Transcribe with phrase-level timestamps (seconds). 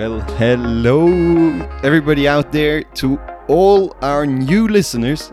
[0.00, 1.08] Well, hello,
[1.82, 2.84] everybody out there.
[3.00, 5.30] To all our new listeners,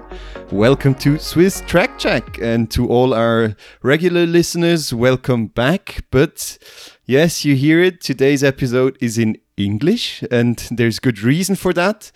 [0.51, 2.38] welcome to Swiss Track Check.
[2.42, 6.03] And to all our regular listeners, welcome back.
[6.12, 6.58] But
[7.06, 8.01] yes, you hear it.
[8.01, 12.12] Today's episode is in English, and there's good reason for that.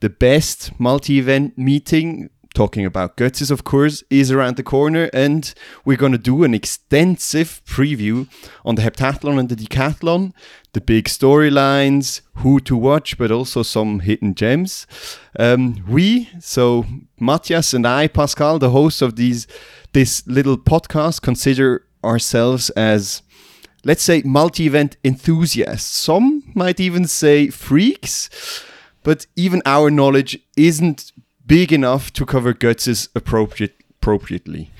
[0.00, 5.52] The best multi event meeting talking about Götzis, of course, is around the corner, and
[5.84, 8.28] we're going to do an extensive preview
[8.64, 10.32] on the heptathlon and the decathlon,
[10.72, 14.86] the big storylines, who to watch, but also some hidden gems.
[15.38, 16.86] Um, we, so
[17.20, 19.46] Matthias and I, Pascal, the hosts of these
[19.92, 23.22] this little podcast, consider ourselves as
[23.84, 25.94] let's say multi-event enthusiasts.
[25.94, 28.64] Some might even say freaks,
[29.02, 31.12] but even our knowledge isn't
[31.46, 34.70] big enough to cover Götzis appropriate, appropriately.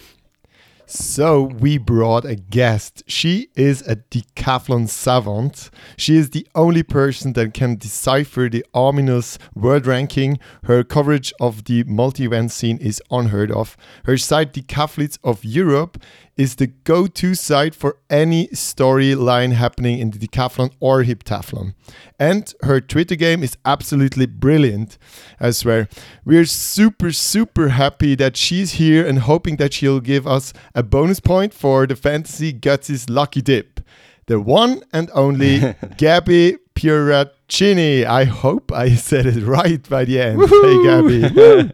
[0.94, 3.02] So we brought a guest.
[3.06, 5.70] She is a decathlon savant.
[5.96, 10.38] She is the only person that can decipher the ominous world ranking.
[10.64, 13.74] Her coverage of the multi-event scene is unheard of.
[14.04, 15.96] Her site Decathletes of Europe
[16.36, 21.74] is the go-to site for any storyline happening in the decathlon or heptathlon.
[22.18, 24.96] And her Twitter game is absolutely brilliant.
[25.38, 25.88] I swear.
[26.24, 31.20] We're super, super happy that she's here and hoping that she'll give us a bonus
[31.20, 33.80] point for the Fantasy Götzis Lucky Dip.
[34.26, 38.04] The one and only Gabby Pieraccini.
[38.04, 40.40] I hope I said it right by the end.
[40.48, 41.72] Hey, Gabby.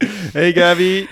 [0.32, 1.08] hey, Gabby.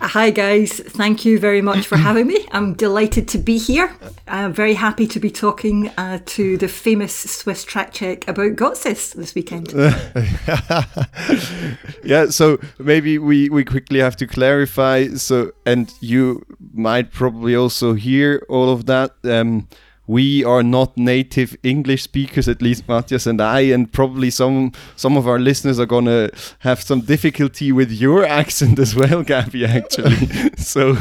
[0.00, 0.78] Hi, guys.
[0.78, 2.46] Thank you very much for having me.
[2.52, 3.94] I'm delighted to be here.
[4.28, 9.14] I'm very happy to be talking uh, to the famous Swiss track check about Götzis
[9.14, 9.72] this weekend.
[12.04, 15.08] yeah, so maybe we, we quickly have to clarify.
[15.08, 19.16] So, and you might probably also hear all of that.
[19.24, 19.68] Um,
[20.08, 25.16] we are not native English speakers, at least Matthias and I, and probably some some
[25.16, 29.64] of our listeners are gonna have some difficulty with your accent as well, Gabby.
[29.66, 30.16] Actually,
[30.56, 30.96] so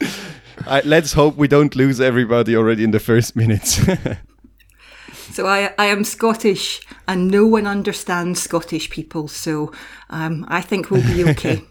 [0.66, 3.80] I, let's hope we don't lose everybody already in the first minutes.
[5.30, 9.28] So I, I am Scottish, and no one understands Scottish people.
[9.28, 9.72] So
[10.08, 11.62] um, I think we'll be okay.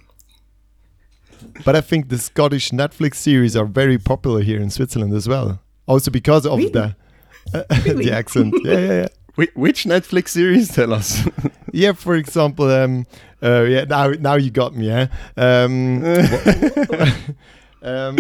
[1.66, 5.60] but I think the Scottish Netflix series are very popular here in Switzerland as well.
[5.88, 6.70] Also because of really?
[6.72, 6.96] the
[7.54, 8.06] uh, really?
[8.06, 8.54] the accent.
[8.64, 9.08] Yeah, yeah, yeah.
[9.54, 10.74] Which Netflix series?
[10.74, 11.28] Tell us.
[11.72, 13.06] yeah, for example, um,
[13.42, 13.84] uh, yeah.
[13.84, 14.88] Now, now you got me.
[14.88, 15.08] Yeah.
[15.38, 16.04] Um,
[17.84, 18.16] um,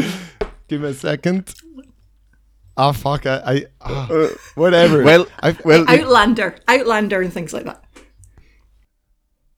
[0.67, 1.53] give me a second.
[2.77, 3.25] Ah, oh, fuck!
[3.25, 5.03] I, I oh, whatever.
[5.03, 7.83] Well, I, well, Outlander, Outlander, and things like that.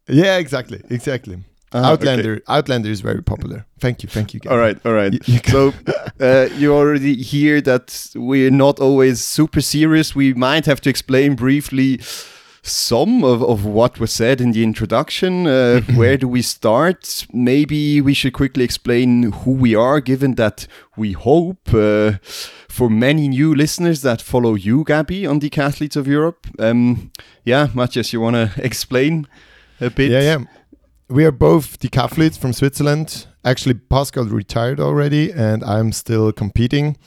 [0.07, 1.43] Yeah, exactly, exactly.
[1.71, 2.43] Uh, Outlander, okay.
[2.47, 3.65] Outlander is very popular.
[3.79, 4.39] Thank you, thank you.
[4.49, 5.13] All right, all right.
[5.13, 5.73] You, you so
[6.19, 10.15] uh, you already hear that we're not always super serious.
[10.15, 11.99] We might have to explain briefly
[12.63, 15.45] some of, of what was said in the introduction.
[15.45, 17.27] Uh, where do we start?
[17.31, 20.65] Maybe we should quickly explain who we are, given that
[20.97, 22.13] we hope uh,
[22.67, 26.47] for many new listeners that follow you, Gabby, on the Decathletes of Europe.
[26.57, 27.11] Um,
[27.43, 29.27] yeah, Matthias, you want to explain
[29.79, 30.11] a bit?
[30.11, 30.45] Yeah, yeah
[31.09, 33.25] we are both decathletes from Switzerland.
[33.43, 36.97] Actually, Pascal retired already, and I'm still competing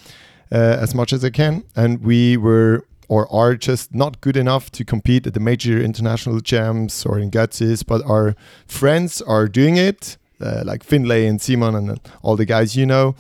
[0.51, 1.65] uh, as much as I can.
[1.77, 6.41] And we were or are just not good enough to compete at the major international
[6.41, 8.35] champs or in Götzis, but our
[8.67, 13.15] friends are doing it, uh, like Finlay and Simon and all the guys you know.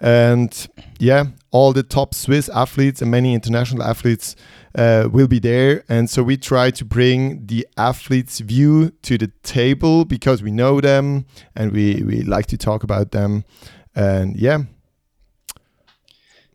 [0.00, 4.36] And yeah, all the top Swiss athletes and many international athletes
[4.76, 5.82] uh, will be there.
[5.88, 10.80] And so we try to bring the athletes' view to the table because we know
[10.80, 13.44] them and we, we like to talk about them.
[13.94, 14.64] And yeah,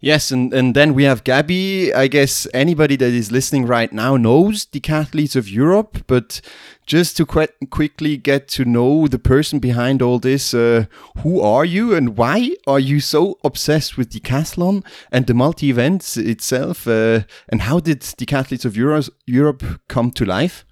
[0.04, 1.94] Yes, and, and then we have Gabby.
[1.94, 6.42] I guess anybody that is listening right now knows decathletes of Europe, but
[6.88, 10.86] just to qu- quickly get to know the person behind all this, uh,
[11.20, 16.18] who are you and why are you so obsessed with decathlon and the multi events
[16.18, 16.88] itself?
[16.88, 20.66] Uh, and how did decathletes of Euro- Europe come to life?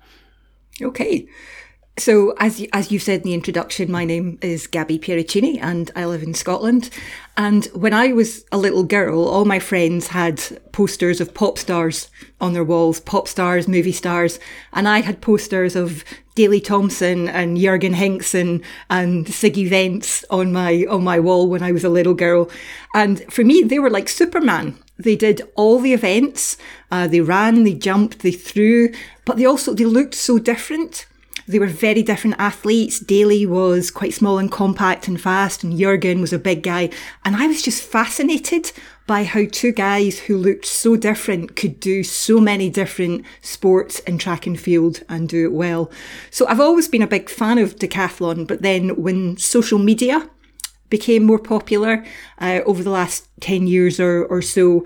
[0.82, 1.28] Okay.
[2.00, 5.92] So, as you, as you said in the introduction, my name is Gabby Pieraccini and
[5.98, 6.90] I live in Scotland.
[7.36, 10.42] And when I was a little girl, all my friends had
[10.72, 12.08] posters of pop stars
[12.40, 14.40] on their walls, pop stars, movie stars.
[14.72, 16.06] And I had posters of
[16.36, 21.74] Daley Thompson and Jürgen Hingsen and Siggi Wentz on my, on my wall when I
[21.74, 22.50] was a little girl.
[22.96, 24.80] And for me, they were like Superman.
[24.98, 26.56] They did all the events.
[26.92, 28.94] Uh, they ran, they jumped, they threw,
[29.26, 31.06] but they also, they looked so different
[31.50, 33.00] They were very different athletes.
[33.00, 36.92] Daley was quite small and compact and fast, and Jurgen was a big guy.
[37.26, 38.72] And I was just fascinated
[39.08, 44.20] by how two guys who looked so different could do so many different sports in
[44.20, 45.90] track and field and do it well.
[46.30, 50.30] So I've always been a big fan of decathlon, but then when social media
[50.92, 52.06] became more popular
[52.38, 54.86] uh, over the last 10 years or, or so,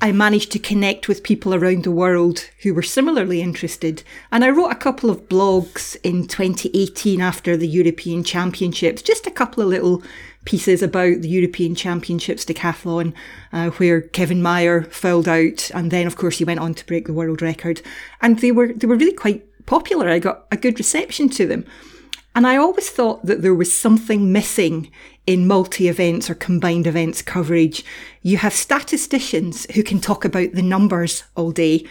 [0.00, 4.02] I managed to connect with people around the world who were similarly interested.
[4.32, 9.30] And I wrote a couple of blogs in 2018 after the European Championships, just a
[9.30, 10.02] couple of little
[10.44, 13.12] pieces about the European Championships decathlon,
[13.52, 17.06] uh, where Kevin Mayer filled out, and then of course he went on to break
[17.06, 17.80] the world record,
[18.20, 20.08] and they were they were really quite popular.
[20.08, 21.64] I got a good reception to them,
[22.34, 24.90] and I always thought that there was something missing
[25.26, 27.84] in multi events or combined events coverage.
[28.22, 31.86] You have statisticians who can talk about the numbers all day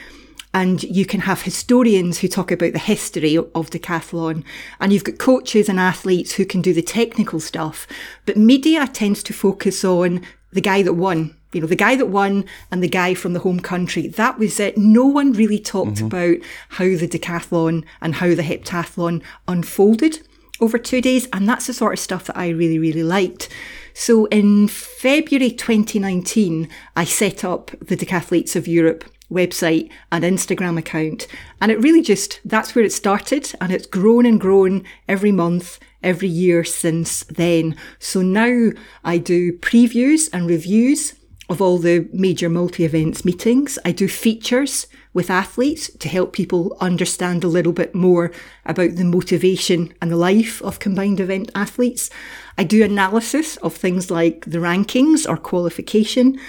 [0.54, 4.44] and you can have historians who talk about the history of decathlon
[4.80, 7.88] and you've got coaches and athletes who can do the technical stuff.
[8.25, 12.06] But media tends to focus on the guy that won you know the guy that
[12.06, 14.07] won and the guy from the home country.
[14.07, 14.77] That was it.
[14.77, 16.06] No one really talked mm-hmm.
[16.06, 16.38] about
[16.69, 20.19] how the decathlon and how the heptathlon unfolded
[20.62, 23.50] over two days and that's the sort of stuff that i really really liked
[23.94, 31.28] so in February 2019, I set up the Decathletes of Europe website and Instagram account.
[31.62, 33.54] And it really just, that's where it started.
[33.62, 37.76] And it's grown and grown every month, every year since then.
[38.00, 38.72] So now
[39.04, 41.16] I do previews and reviews
[41.50, 43.80] of all the major multi events meetings.
[43.84, 48.31] I do features with athletes to help people understand a little bit more
[48.66, 52.10] about the motivation and the life of combined event athletes.
[52.58, 56.40] I do analysis of things like the rankings or qualification.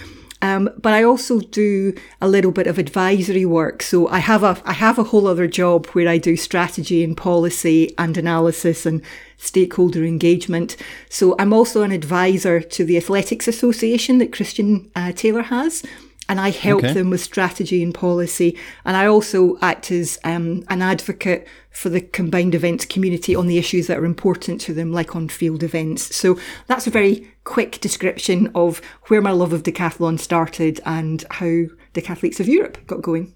[0.43, 3.81] Um, but I also do a little bit of advisory work.
[3.81, 7.17] So I have a I have a whole other job where I do strategy and
[7.17, 9.03] policy and analysis and
[9.37, 10.77] stakeholder engagement.
[11.09, 15.85] So I'm also an advisor to the Athletics Association that Christian uh, Taylor has
[16.33, 16.95] and I help okay.
[16.95, 18.59] them with strategy and policy.
[18.87, 23.59] And I also act as um, an advocate for the combined events community on the
[23.59, 26.17] issues that are important to them, like on field events.
[26.17, 26.39] So
[26.69, 32.41] that's a very quick description of where my love of decathlon started and how Decathletes
[32.41, 33.35] of Europe got going.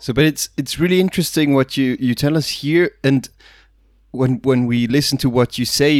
[0.00, 3.28] So, but it's it's really interesting what you you tell us here, and
[4.10, 5.92] when when we listen to what you say,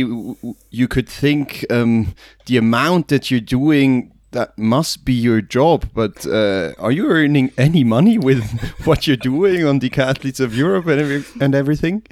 [0.71, 5.89] you could think um, the amount that you're doing that must be your job.
[5.95, 8.45] But uh, are you earning any money with
[8.85, 12.03] what you're doing on Decathletes of Europe and, every, and everything?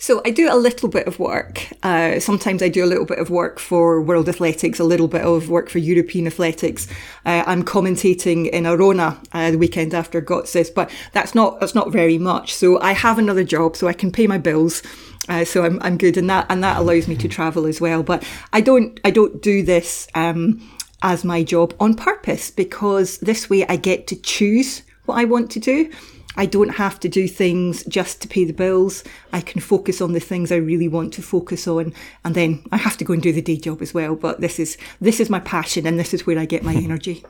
[0.00, 1.66] So I do a little bit of work.
[1.82, 5.22] Uh, sometimes I do a little bit of work for World Athletics, a little bit
[5.22, 6.86] of work for European Athletics.
[7.26, 11.90] Uh, I'm commentating in Arona uh, the weekend after Götzis, but that's not that's not
[11.90, 12.54] very much.
[12.54, 14.84] So I have another job, so I can pay my bills.
[15.28, 18.04] Uh, so I'm I'm good, and that and that allows me to travel as well.
[18.04, 20.06] But I don't I don't do this.
[20.14, 20.62] Um,
[21.02, 25.50] as my job on purpose because this way I get to choose what I want
[25.52, 25.90] to do.
[26.36, 29.02] I don't have to do things just to pay the bills.
[29.32, 31.92] I can focus on the things I really want to focus on,
[32.24, 34.14] and then I have to go and do the day job as well.
[34.14, 37.24] But this is this is my passion, and this is where I get my energy.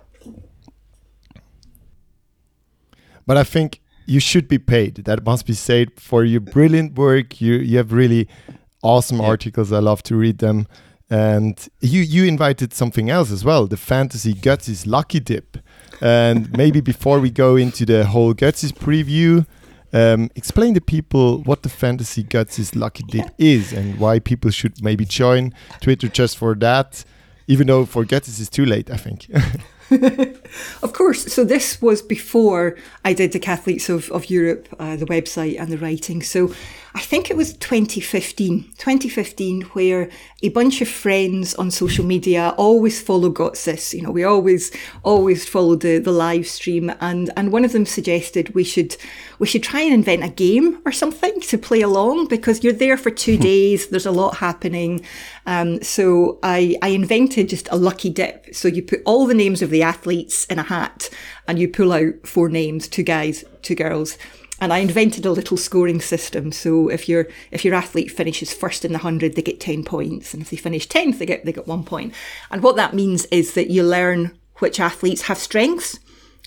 [3.26, 4.96] But I think you should be paid.
[5.04, 7.40] That must be said for your brilliant work.
[7.40, 8.28] You you have really
[8.82, 9.26] awesome yeah.
[9.26, 9.72] articles.
[9.72, 10.66] I love to read them.
[11.10, 15.56] And you you invited something else as well, the fantasy Götzis lucky dip.
[16.00, 19.46] And maybe before we go into the whole Götzis preview,
[19.92, 24.82] um, explain to people what the fantasy Götzis lucky dip is and why people should
[24.82, 27.04] maybe join Twitter just for that.
[27.46, 29.26] Even though for Götzis is too late, I think.
[30.82, 31.32] of course.
[31.32, 35.78] So this was before I did Decathletes of, of Europe, uh, the website and the
[35.78, 36.22] writing.
[36.22, 36.52] So
[36.94, 40.10] I think it was 2015, 2015, where
[40.42, 43.92] a bunch of friends on social media always follow Götzis.
[43.92, 46.92] You know, we always, always follow the, the live stream.
[47.00, 48.96] And, and one of them suggested we should,
[49.38, 52.96] we should try and invent a game or something to play along because you're there
[52.96, 53.88] for two days.
[53.88, 55.04] There's a lot happening.
[55.46, 58.54] Um, so I, I invented just a lucky dip.
[58.54, 61.10] So you put all the names of the athletes in a hat
[61.46, 64.18] and you pull out four names, two guys, two girls
[64.60, 66.52] and I invented a little scoring system.
[66.52, 70.34] So if your if your athlete finishes first in the hundred, they get ten points,
[70.34, 72.12] and if they finish tenth, they get they get one point.
[72.50, 76.00] And what that means is that you learn which athletes have strengths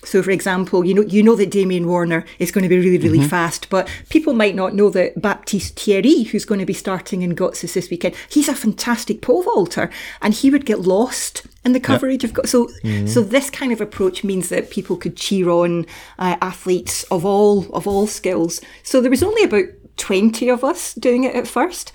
[0.04, 2.98] So, for example, you know you know that Damian Warner is going to be really
[2.98, 7.22] really fast, but people might not know that Baptiste Thierry, who's going to be starting
[7.22, 9.90] in Götzis this weekend, he's a fantastic pole vaulter,
[10.20, 12.48] and he would get lost in the coverage of Got.
[12.48, 12.68] So,
[13.06, 15.86] so this kind of approach means that people could cheer on
[16.18, 18.60] uh, athletes of all of all skills.
[18.82, 19.66] So there was only about
[19.96, 21.92] twenty of us doing it at first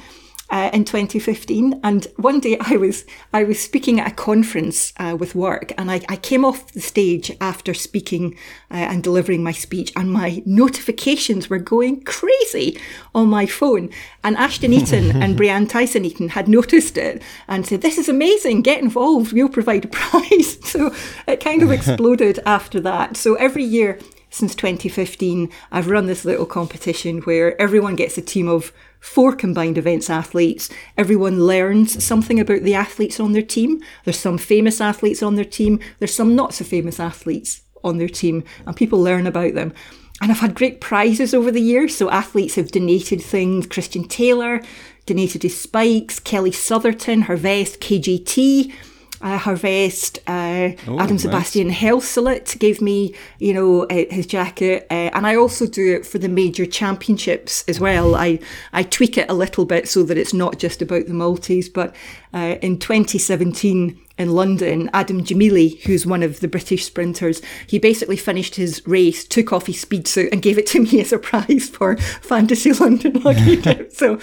[0.50, 1.80] uh, in 2015.
[1.84, 5.92] And one day I was I was speaking at a conference uh, with work, and
[5.92, 8.36] I, I came off the stage after speaking
[8.72, 12.80] uh, and delivering my speech, and my notifications were going crazy
[13.14, 13.90] on my phone.
[14.24, 18.62] And Ashton Eaton and Brianne Theisen Eaton had noticed it and said, "This is amazing!
[18.62, 19.34] Get involved.
[19.34, 20.94] We'll provide a prize." So
[21.28, 23.18] it kind of exploded after that.
[23.18, 24.00] So every year
[24.38, 29.78] since 2015, I've run this little competition where everyone gets a team of four combined
[29.78, 30.70] events athletes.
[30.98, 33.82] Everyone learns something about the athletes on their team.
[34.04, 38.10] There's some famous athletes on their team, there's some not so famous athletes on their
[38.10, 39.74] team, and people learn about them.
[40.22, 41.96] And I've had great prizes over the years.
[41.96, 43.68] So athletes have donated things.
[43.68, 44.62] Christian Taylor
[45.06, 48.74] donated his spikes, Kelly Sotherton, her vest, KJT
[49.22, 51.22] uh, Harvest, uh, Oh, Adam nice.
[51.24, 56.06] Sebastian Helcelet gave me, you know, uh, his jacket, uh, and I also do it
[56.06, 58.16] for the major championships as well.
[58.16, 58.40] I
[58.74, 61.70] I tweak it a little bit so that it's not just about the multis.
[61.70, 61.96] But
[62.34, 68.18] uh, in 2017 in London, Adam Gemili, who's one of the British sprinters, he basically
[68.18, 71.20] finished his race, took off his speed suit, and gave it to me as a
[71.30, 73.92] prize for Fantasy London Lucky Dip.
[73.98, 74.20] So.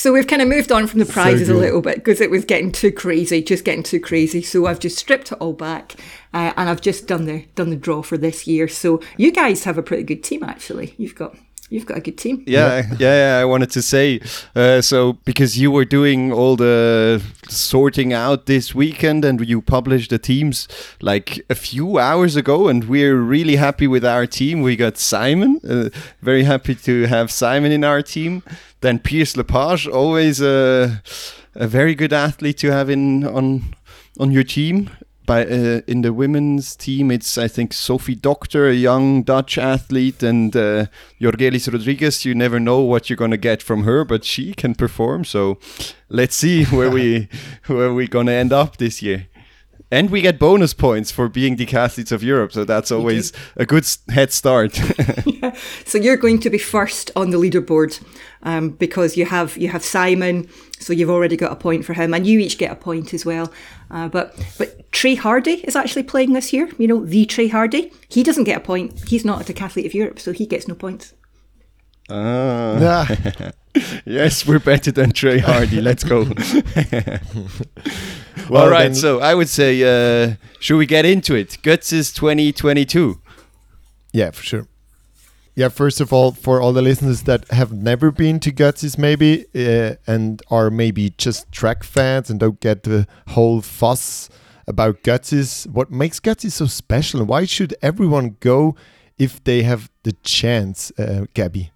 [0.00, 2.46] So we've kind of moved on from the prizes a little bit because it was
[2.46, 4.40] getting too crazy, just getting too crazy.
[4.40, 5.94] So I've just stripped it all back,
[6.32, 8.66] uh, and I've just done the done the draw for this year.
[8.66, 10.94] So you guys have a pretty good team, actually.
[10.96, 11.36] You've got
[11.70, 12.44] you've got a good team.
[12.46, 13.38] Yeah, yeah, yeah.
[13.40, 14.20] I wanted to say
[14.54, 20.10] uh, so because you were doing all the sorting out this weekend and you published
[20.10, 20.68] the teams
[21.00, 24.60] like a few hours ago, and we're really happy with our team.
[24.60, 25.88] We got Simon, uh,
[26.20, 28.42] very happy to have Simon in our team.
[28.80, 31.02] Then Pierce Lepage, always a,
[31.54, 33.74] a very good athlete to have in on
[34.18, 34.90] on your team.
[35.26, 40.22] By, uh, in the women's team, it's I think Sofie Dokter, a young Dutch athlete,
[40.22, 40.86] and uh,
[41.20, 42.24] Yorgelis Rodriguez.
[42.24, 45.24] You never know what you're gonna get from her, but she can perform.
[45.24, 45.58] So
[46.08, 47.28] let's see where we
[47.66, 49.28] where we gonna end up this year.
[49.92, 53.84] And we get bonus points for being decathletes of Europe, so that's always a good
[54.08, 54.78] head start.
[55.26, 55.54] yeah.
[55.84, 58.00] So you're going to be first on the leaderboard
[58.44, 60.46] um, because you have you have Simon,
[60.78, 63.26] so you've already got a point for him, and you each get a point as
[63.26, 63.52] well.
[63.90, 66.68] Uh, but but Trey Hardee is actually playing this year.
[66.78, 67.90] You know the Trey Hardee.
[68.08, 69.08] He doesn't get a point.
[69.08, 71.14] He's not a decathlete of Europe, so he gets no points.
[72.08, 72.78] ah.
[72.78, 73.50] Yeah.
[74.04, 75.80] Yes, we're better than Trey Hardee.
[75.80, 76.24] Let's go.
[78.50, 81.58] Well, All right, then- so I would say, uh, should we get into it?
[81.62, 83.20] Götzis 2022.
[84.12, 84.66] Yeah, for sure.
[85.54, 89.44] Yeah, first of all, for all the listeners that have never been to Götzis, maybe,
[89.54, 94.28] uh, and are maybe just track fans and don't get the whole fuss
[94.66, 97.20] about Götzis, what makes Götzis so special?
[97.20, 98.74] And why should everyone go
[99.18, 101.70] if they have the chance, uh, Gabby?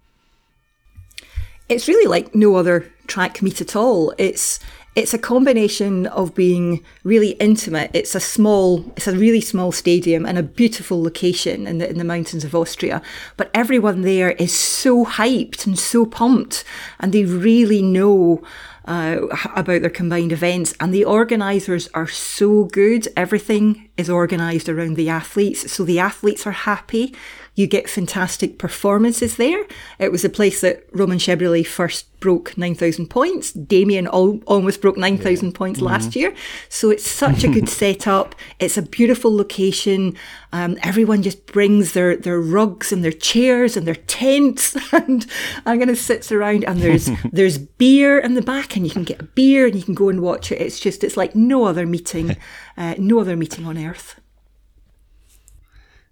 [1.69, 4.13] It's really like no other track meet at all.
[4.17, 4.59] It's
[4.95, 7.91] it's a combination of being really intimate.
[7.93, 11.97] It's a small, it's a really small stadium and a beautiful location in the in
[11.97, 13.01] the mountains of Austria.
[13.35, 16.63] But everyone there is so hyped and so pumped,
[16.99, 18.41] and they really know.
[18.87, 23.07] Uh, about their combined events, and the organisers are so good.
[23.17, 27.15] Everything is organised around the athletes, so the athletes are happy.
[27.55, 29.65] You get fantastic performances there.
[29.97, 33.53] It was a place that Roman Šebrle first broke 9,000 points.
[33.53, 36.33] Damien al- almost broke 9,000 points last year.
[36.67, 38.35] So it's such a good setup.
[38.59, 40.15] It's a beautiful location.
[40.51, 45.25] Um, everyone just brings their, their rugs and their chairs and their tents and
[45.65, 49.03] I'm going to sit around and there's, there's beer in the back and you can
[49.03, 50.59] get a beer and you can go and watch it.
[50.59, 52.35] It's just, it's like no other meeting,
[52.75, 54.19] uh, no other meeting on earth.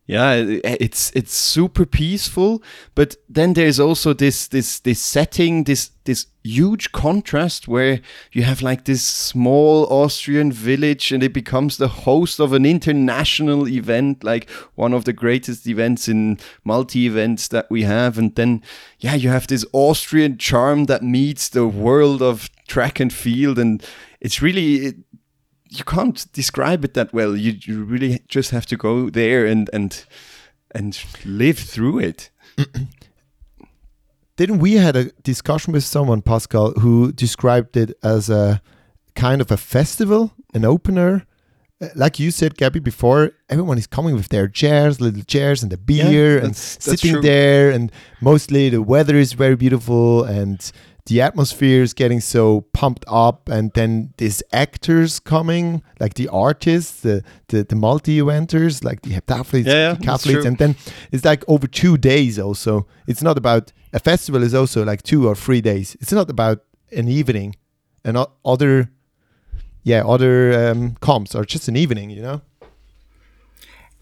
[0.06, 2.62] Yeah, it's it's super peaceful,
[2.94, 8.02] but then there's also this this this setting, this this huge contrast where
[8.34, 13.66] you have like this small Austrian village and it becomes the host of an international
[13.66, 18.62] event, like one of the greatest events in multi events that we have, and then
[19.00, 23.82] yeah, you have this Austrian charm that meets the world of track and field, and
[24.20, 24.76] it's really.
[24.88, 24.96] It,
[25.78, 27.36] you can't describe it that well.
[27.36, 30.06] You, you really just have to go there and and
[30.76, 32.30] and live through it.
[34.36, 38.62] Didn't we had a discussion with someone, Pascal, who described it as a
[39.16, 41.28] kind of a festival, an opener,
[41.82, 45.72] uh, like you said, Gabby, before, everyone is coming with their chairs, little chairs, and
[45.72, 47.22] the beer, and that's- that's sitting true.
[47.22, 47.70] there.
[47.70, 50.60] And mostly the weather is very beautiful, and
[51.06, 53.50] the atmosphere is getting so pumped up.
[53.50, 59.66] And then these actors coming, like the artists, the the, the multi-eventers, like the heptathletes,
[59.66, 60.76] Yeah, yeah, the that's and then
[61.12, 62.40] it's like over two days.
[62.40, 64.44] Also, it's not about a festival.
[64.44, 65.96] Is also like two or three days.
[66.00, 67.56] It's not about an evening,
[68.06, 68.90] and other
[69.84, 72.42] yeah, other um, comps are just an evening, you know.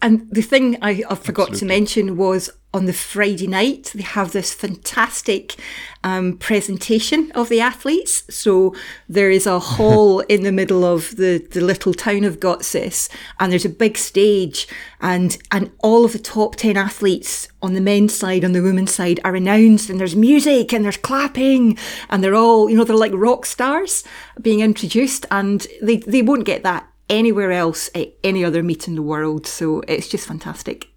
[0.00, 4.32] And the thing I, I forgot to mention was on the Friday night, they have
[4.32, 5.56] this fantastic
[6.02, 8.22] um, presentation of the athletes.
[8.34, 8.74] So
[9.08, 13.52] there is a hall in the middle of the, the little town of Götzis, and
[13.52, 14.66] there's a big stage,
[15.00, 18.94] and, and all of the top 10 athletes on the men's side, on the women's
[18.94, 21.76] side are announced, and there's music and there's clapping,
[22.08, 24.02] and they're all, you know, they're like rock stars
[24.40, 28.94] being introduced, and they, they won't get that anywhere else at any other meet in
[28.94, 29.46] the world.
[29.46, 30.91] So it's just fantastic.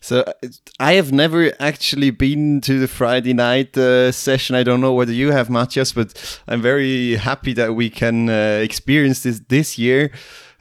[0.00, 0.32] So uh,
[0.78, 4.54] I have never actually been to the Friday night uh, session.
[4.56, 8.60] I don't know whether you have, Matthias, but I'm very happy that we can uh,
[8.62, 10.10] experience this this year.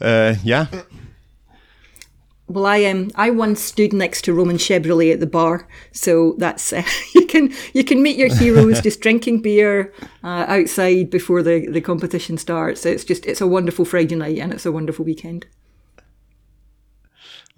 [0.01, 0.67] Uh, yeah,
[2.49, 6.71] Well, I um, I once stood next to Roman Šebrle at the bar, so that's
[6.71, 11.67] uh, you can you can meet your heroes just drinking beer uh, outside before the,
[11.67, 12.85] the competition starts.
[12.85, 15.45] It's just it's a wonderful Friday night and it's a wonderful weekend.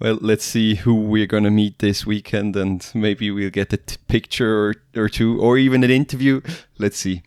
[0.00, 3.76] Well, let's see who we're going to meet this weekend, and maybe we'll get a
[3.76, 6.40] t- picture or, or two, or even an interview.
[6.78, 7.22] Let's see.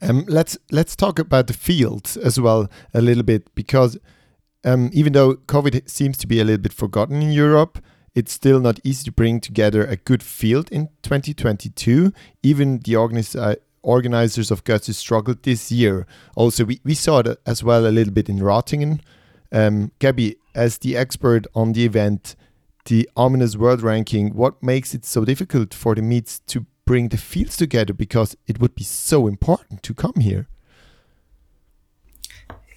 [0.00, 3.98] Um, let's let's talk about the fields as well a little bit because
[4.64, 7.82] um, even though COVID seems to be a little bit forgotten in Europe,
[8.14, 12.12] it's still not easy to bring together a good field in 2022.
[12.42, 16.06] Even the organis- uh, organizers of Götzis struggled this year.
[16.34, 19.00] Also, we, we saw it as well a little bit in Ratingen.
[19.52, 22.34] Um, Gabby, as the expert on the event,
[22.86, 27.16] the ominous world ranking, what makes it so difficult for the meets to bring the
[27.16, 27.92] fields together?
[27.92, 30.48] Because it would be so important to come here.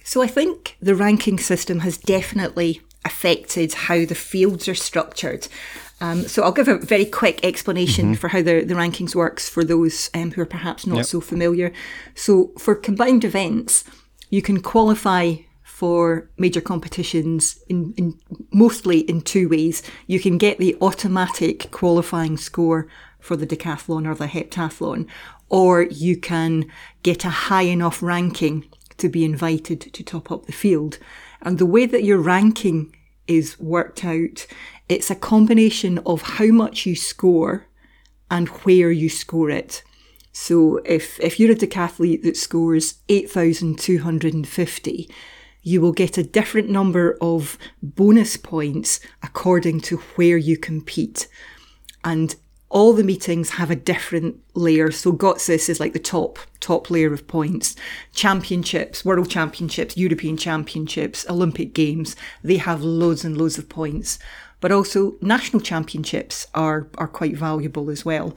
[0.04, 5.48] So I think the ranking system has definitely affected how the fields are structured.
[6.00, 9.64] Um, so I'll give a very quick explanation for how the, the rankings works for
[9.64, 11.06] those um, who are perhaps not Yep.
[11.06, 11.72] so familiar.
[12.14, 13.84] So for combined events,
[14.30, 15.36] you can qualify
[15.80, 18.20] for major competitions in, in
[18.52, 19.82] mostly in two ways.
[20.06, 22.86] You can get the automatic qualifying score
[23.18, 25.08] for the decathlon or the heptathlon,
[25.48, 26.70] or you can
[27.02, 30.98] get a high enough ranking to be invited to top up the field.
[31.40, 32.94] And the way that your ranking
[33.26, 34.46] is worked out,
[34.86, 37.68] it's a combination of how much you score
[38.30, 39.82] and where you score it.
[40.30, 45.08] So if, if you're a decathlete that scores 8,250,
[45.62, 51.28] you will get a different number of bonus points according to where you compete.
[52.04, 52.34] And
[52.70, 54.90] all the meetings have a different layer.
[54.92, 57.74] So Götzis is like the top, top layer of points.
[58.14, 64.20] Championships, world championships, European championships, Olympic games, they have loads and loads of points.
[64.60, 68.36] But also national championships are, are quite valuable as well.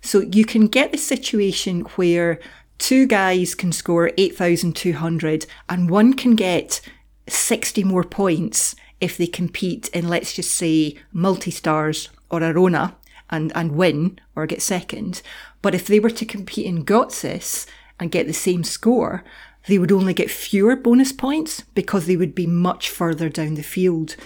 [0.00, 2.40] So you can get the situation where
[2.78, 6.80] two guys can score 8,200 and one can get
[7.28, 12.96] 60 more points if they compete in, let's just say, multi-stars or Arona
[13.30, 15.22] and, and win or get second.
[15.62, 17.66] But if they were to compete in Götzis
[17.98, 19.24] and get the same score,
[19.66, 23.62] they would only get fewer bonus points because they would be much further down the
[23.62, 24.16] field.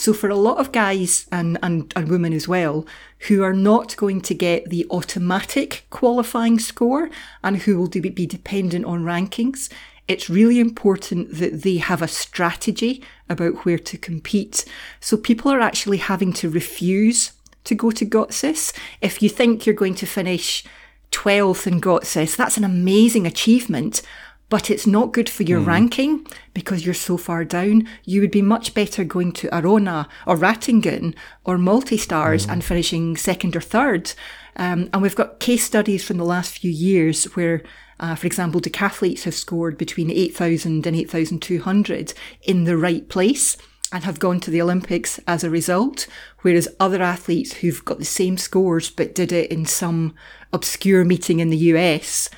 [0.00, 2.86] So for a lot of guys and, and, and women as well,
[3.28, 7.10] who are not going to get the automatic qualifying score
[7.44, 9.70] and who will be dependent on rankings,
[10.08, 14.64] it's really important that they have a strategy about where to compete.
[15.00, 17.32] So people are actually having to refuse
[17.64, 18.74] to go to Götzis.
[19.02, 20.64] If you think you're going to finish
[21.12, 24.00] 12th in Götzis, that's an amazing achievement
[24.50, 27.88] but it's not good for your ranking because you're so far down.
[28.04, 33.56] You would be much better going to Arona or Ratingen or multi-stars and finishing second
[33.56, 34.12] or third.
[34.56, 37.62] Um, and we've got case studies from the last few years where,
[38.00, 43.56] uh, for example, decathletes have scored between 8,000 and 8,200 in the right place
[43.92, 46.08] and have gone to the Olympics as a result,
[46.40, 50.14] whereas other athletes who've got the same scores but did it in some
[50.52, 52.28] obscure meeting in the US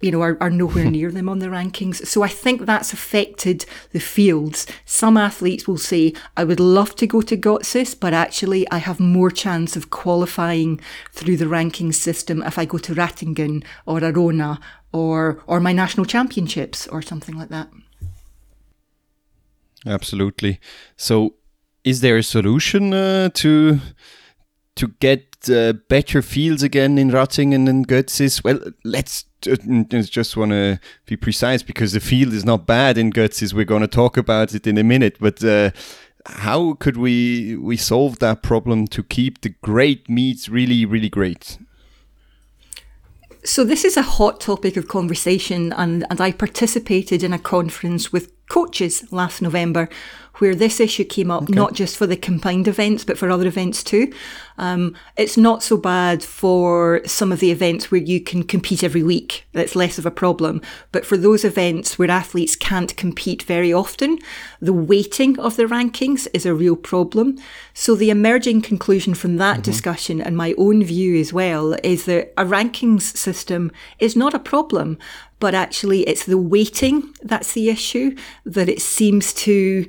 [0.00, 2.06] you know, are, are nowhere near them on the rankings.
[2.06, 4.66] So I think that's affected the fields.
[4.84, 9.00] Some athletes will say, I would love to go to Götzis, but actually I have
[9.00, 10.80] more chance of qualifying
[11.12, 14.60] through the ranking system if I go to Ratingen or Arona
[14.92, 17.68] or, or my national championships or something like that.
[19.86, 20.60] Absolutely.
[20.96, 21.34] So,
[21.84, 23.80] is there a solution uh, to
[24.76, 28.42] to get uh, better fields again in Ratingen and Götzis?
[28.42, 33.54] Well, let's just want to be precise because the field is not bad in Götzis.
[33.54, 35.42] We're going to talk about it in a minute, but.
[35.42, 35.70] Uh,
[36.26, 41.56] how could we we solve that problem to keep the great meats really really great
[43.42, 48.12] so this is a hot topic of conversation and, and I participated in a conference
[48.12, 49.88] with coaches last November
[50.40, 51.52] where this issue came up, okay.
[51.52, 54.12] not just for the combined events, but for other events too.
[54.58, 59.02] Um, it's not so bad for some of the events where you can compete every
[59.02, 59.46] week.
[59.52, 60.60] That's less of a problem.
[60.92, 64.18] But for those events where athletes can't compete very often,
[64.60, 67.38] the weighting of the rankings is a real problem.
[67.72, 69.62] So the emerging conclusion from that mm-hmm.
[69.62, 74.38] discussion and my own view as well is that a rankings system is not a
[74.38, 74.98] problem,
[75.40, 79.86] but actually it's the weighting that's the issue that it seems to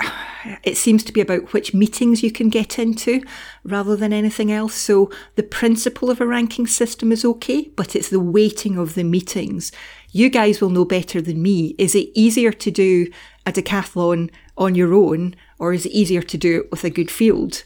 [0.62, 3.22] it seems to be about which meetings you can get into
[3.64, 4.74] rather than anything else.
[4.74, 9.04] So the principle of a ranking system is okay, but it's the weighting of the
[9.04, 9.72] meetings.
[10.12, 11.74] You guys will know better than me.
[11.78, 13.10] Is it easier to do
[13.46, 17.10] a decathlon on your own or is it easier to do it with a good
[17.10, 17.64] field?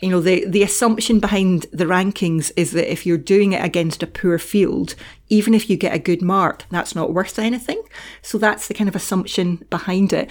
[0.00, 4.02] You know, the, the assumption behind the rankings is that if you're doing it against
[4.02, 4.96] a poor field,
[5.28, 7.80] even if you get a good mark, that's not worth anything.
[8.20, 10.28] So that's the kind of assumption behind it.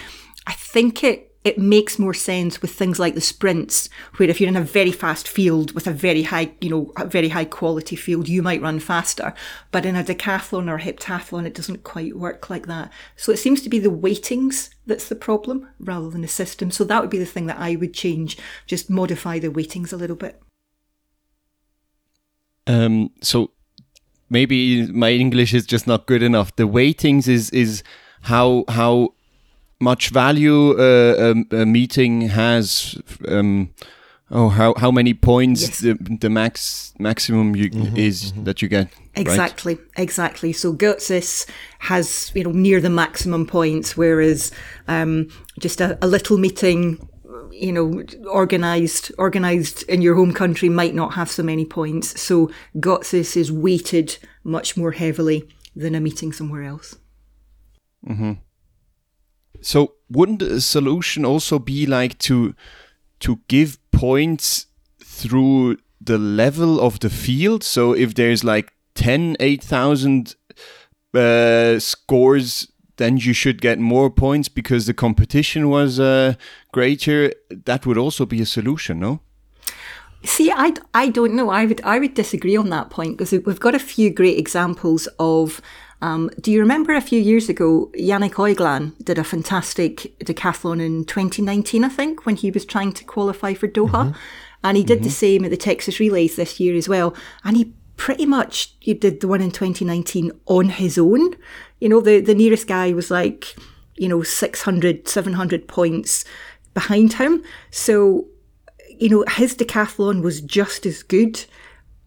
[0.48, 4.48] I think it it makes more sense with things like the sprints, where if you're
[4.48, 7.96] in a very fast field with a very high, you know, a very high quality
[7.96, 9.34] field, you might run faster.
[9.72, 12.92] But in a decathlon or a heptathlon, it doesn't quite work like that.
[13.16, 16.70] So it seems to be the weightings that's the problem rather than the system.
[16.70, 19.98] So that would be the thing that I would change, just modify the weightings a
[19.98, 20.40] little bit.
[22.68, 23.50] Um, so
[24.30, 26.56] maybe my English is just not good enough.
[26.56, 27.82] The weightings is is
[28.22, 29.16] how how
[29.82, 32.98] much value uh, a, a, meeting has.
[33.28, 33.74] Um,
[34.30, 35.80] oh, how how many points yes.
[35.80, 38.46] the, the max maximum you, mm -hmm, is mm -hmm.
[38.46, 38.88] that you get?
[39.14, 40.00] Exactly, right?
[40.00, 40.54] exactly.
[40.54, 41.48] So Götzis
[41.80, 44.52] has you know near the maximum points, whereas
[44.88, 45.28] um,
[45.64, 47.00] just a, a little meeting
[47.52, 52.22] you know, organized organized in your home country might not have so many points.
[52.22, 55.44] So Götzis is weighted much more heavily
[55.76, 56.98] than a meeting somewhere else.
[58.08, 58.38] Mm -hmm.
[59.62, 62.54] So wouldn't a solution also be like to
[63.20, 64.66] to give points
[65.04, 67.64] through the level of the field?
[67.64, 70.36] So if there's like 10 8000
[71.14, 72.72] uh, scores
[73.02, 76.36] then you should get more points because the competition was uh,
[76.72, 77.34] greater.
[77.50, 79.22] That would also be a solution, no?
[80.24, 81.50] See, I, I don't know.
[81.50, 85.08] I would I would disagree on that point because we've got a few great examples
[85.18, 85.62] of
[86.02, 91.06] um, do you remember a few years ago, Yannick Oiglan did a fantastic decathlon in
[91.06, 93.90] 2019, I think, when he was trying to qualify for Doha.
[93.90, 94.18] Mm-hmm.
[94.64, 95.06] And he did mm-hmm.
[95.06, 97.16] the same at the Texas Relays this year as well.
[97.44, 101.36] And he pretty much he did the one in 2019 on his own.
[101.80, 103.56] You know, the, the nearest guy was like,
[103.96, 106.26] you know, 600, 700 points
[106.74, 107.44] behind him.
[107.70, 108.28] So,
[108.90, 111.46] you know, his decathlon was just as good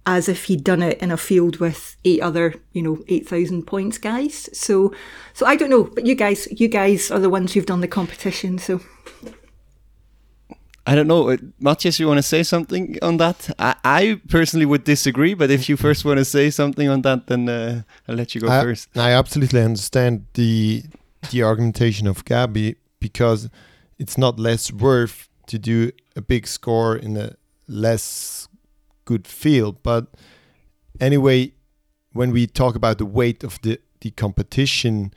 [0.07, 3.99] as if he'd done it in a field with eight other, you know, 8,000 points
[3.99, 4.51] guys.
[4.53, 4.93] So,
[5.33, 7.89] so I don't know, but you guys, you guys are the ones who've done the
[7.89, 8.59] competition.
[8.59, 8.81] So
[10.87, 11.31] I don't know.
[11.31, 13.51] Uh, Matthias, you want to say something on that?
[13.59, 17.27] I, I personally would disagree, but if you first want to say something on that,
[17.27, 18.97] then uh, I'll let you go I, first.
[18.97, 20.85] I absolutely understand the
[21.31, 23.49] the argumentation of Gabby because
[23.99, 27.35] it's not less worth to do a big score in a
[27.67, 28.47] less
[29.05, 29.83] good field.
[29.83, 30.07] But
[31.01, 31.53] anyway,
[32.13, 35.13] when we talk about the weight of the, the competition,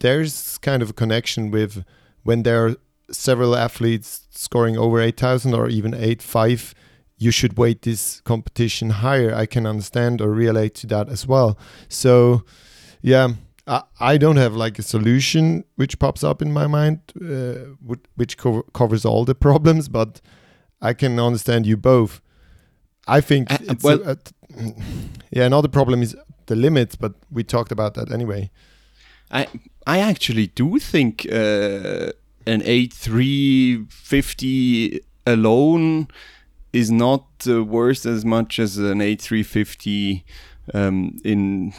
[0.00, 1.84] there's kind of a connection with
[2.22, 2.76] when there are
[3.10, 6.74] several athletes scoring over 8,000 or even 8.5,
[7.18, 9.34] you should weight this competition higher.
[9.34, 11.58] I can understand or relate to that as well.
[11.88, 12.44] So,
[13.00, 13.34] yeah,
[13.66, 17.74] I, I don't have like a solution which pops up in my mind, uh,
[18.16, 20.20] which co covers all the problems, but
[20.80, 22.20] I can understand you both.
[23.06, 24.74] I think uh, well, a, a,
[25.30, 25.44] yeah.
[25.44, 28.50] Another problem is the limits, but we talked about that anyway.
[29.30, 29.46] I
[29.86, 32.12] I actually do think uh,
[32.46, 36.08] an eight three fifty alone
[36.72, 40.24] is not uh, worth as much as an eight three fifty
[40.74, 41.72] um, in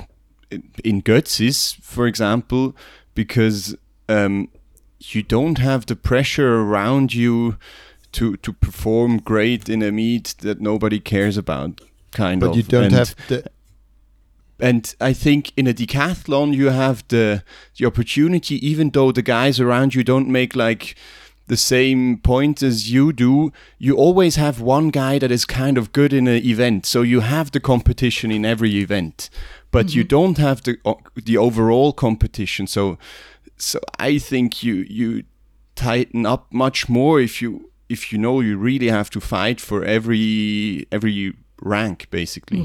[0.84, 2.76] in Götzis, for example,
[3.16, 3.76] because
[4.10, 4.50] um,
[5.00, 7.58] you don't have the pressure around you
[8.14, 12.58] to to perform great in a meet that nobody cares about kind but of but
[12.58, 13.44] you don't and have the
[14.60, 17.44] and I think in a decathlon you have the
[17.78, 20.96] the opportunity, even though the guys around you don't make like
[21.48, 25.92] the same point as you do, you always have one guy that is kind of
[25.92, 26.86] good in an event.
[26.86, 29.30] So you have the competition in every event,
[29.70, 30.16] but you mm-hmm.
[30.16, 32.68] don't have the o- the overall competition.
[32.68, 32.98] So
[33.58, 35.24] so I think you you
[35.76, 39.86] tighten up much more if you if you know you really have to fight for
[39.86, 42.60] every every rank basically.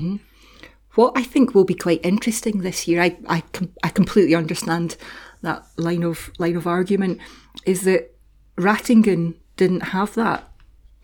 [0.94, 4.96] What I think will be quite interesting this year, I I, com- I completely understand
[5.42, 7.20] that line of line of argument,
[7.64, 8.14] is that
[8.56, 10.50] Ratingen didn't have that,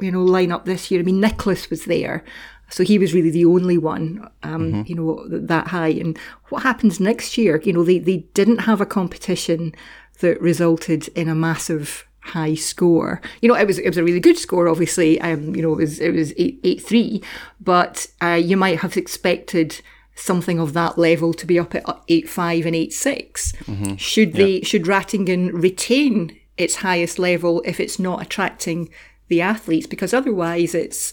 [0.01, 1.01] you know, line up this year.
[1.01, 2.25] I mean, Nicholas was there,
[2.71, 5.89] so he was really the only one, um, you know, that high.
[5.89, 7.61] And what happens next year?
[7.63, 9.75] You know, they they didn't have a competition
[10.21, 13.21] that resulted in a massive high score.
[13.43, 14.69] You know, it was it was a really good score.
[14.69, 17.23] Obviously, um, you know, it was it was eight eight three,
[17.61, 19.81] but uh, you might have expected
[20.17, 23.53] something of that level to be up at eight five and eight six.
[23.97, 28.89] Should they should Ratingen retain its highest level if it's not attracting
[29.29, 29.87] the athletes?
[29.87, 31.13] Because otherwise, it's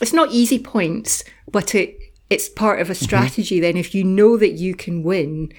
[0.00, 1.96] it's not easy points, but it
[2.28, 3.60] it's part of a strategy.
[3.60, 5.52] Then, if you know that you can win,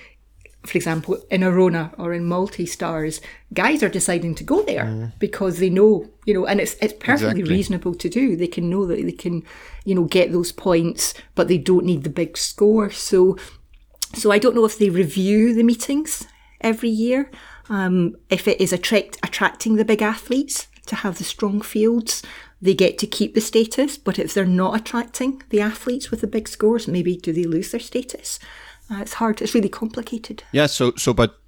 [0.63, 3.19] for example, in Arona or in multi stars,
[3.53, 7.41] guys are deciding to go there because they know, you know, and it's it's perfectly
[7.41, 7.55] Exactly.
[7.55, 8.35] reasonable to do.
[8.35, 9.43] They can know that they can,
[9.85, 12.91] you know, get those points, but they don't need the big score.
[12.91, 13.37] So,
[14.13, 16.27] so I don't know if they review the meetings
[16.61, 17.31] every year.
[17.69, 22.21] Um, if it is attract attracting the big athletes to have the strong fields,
[22.61, 23.97] they get to keep the status.
[23.97, 27.71] But if they're not attracting the athletes with the big scores, maybe do they lose
[27.71, 28.39] their status?
[28.91, 29.41] Uh, it's hard.
[29.41, 30.43] It's really complicated.
[30.51, 31.39] Yeah, so so but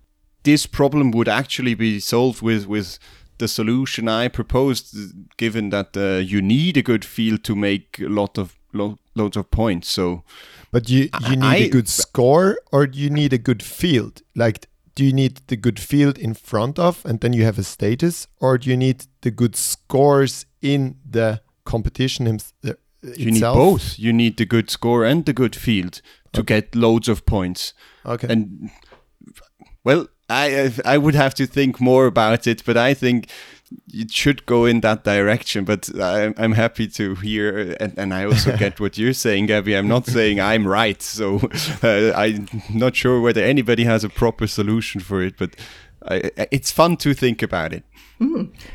[0.43, 2.97] this problem would actually be solved with with
[3.37, 4.95] the solution I proposed,
[5.37, 9.37] given that uh, you need a good field to make a lot of lo- loads
[9.37, 9.89] of points.
[9.89, 10.23] So
[10.71, 14.21] But you you need I- a good score or do you need a good field?
[14.35, 17.63] Like do you need the good field in front of and then you have a
[17.63, 22.73] status or do you need the good scores in the competition hims- uh,
[23.17, 23.99] you need both.
[23.99, 26.01] You need the good score and the good field
[26.33, 27.73] to get loads of points.
[28.05, 28.27] Okay.
[28.29, 28.69] And
[29.83, 33.29] well, I I would have to think more about it, but I think
[33.91, 35.65] it should go in that direction.
[35.65, 39.75] But I'm I'm happy to hear, and, and I also get what you're saying, Gabby.
[39.75, 41.39] I'm not saying I'm right, so
[41.83, 45.55] uh, I'm not sure whether anybody has a proper solution for it, but.
[46.05, 47.85] I, it's fun to think about it.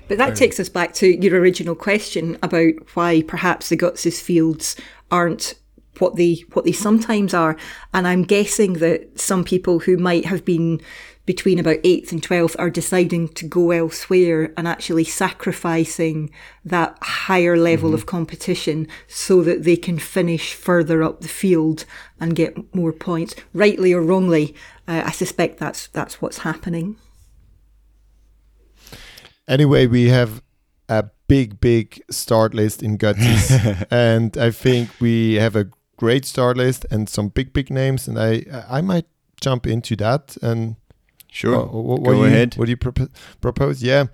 [0.09, 4.77] But that takes us back to your original question about why perhaps the Götzis' fields
[5.11, 5.55] aren't
[6.01, 7.57] what they what they sometimes are.
[7.93, 10.81] And I'm guessing that some people who might have been
[11.27, 16.31] between about eighth and twelfth are deciding to go elsewhere and actually sacrificing
[16.65, 21.85] that higher level of competition so that they can finish further up the field
[22.19, 23.35] and get more points.
[23.53, 24.55] Rightly or wrongly,
[24.87, 26.97] uh, I suspect that's that's what's happening.
[29.47, 30.43] Anyway, we have
[30.89, 36.57] a big, big start list in Götzis, and I think we have a great start
[36.57, 38.09] list and some big, big names.
[38.09, 38.45] And I,
[38.79, 39.07] I might
[39.41, 40.37] jump into that.
[40.43, 40.77] And
[41.31, 42.55] Sure, uh, wh- what go you, ahead.
[42.57, 43.83] What do you propo- propose?
[43.83, 44.07] Yeah.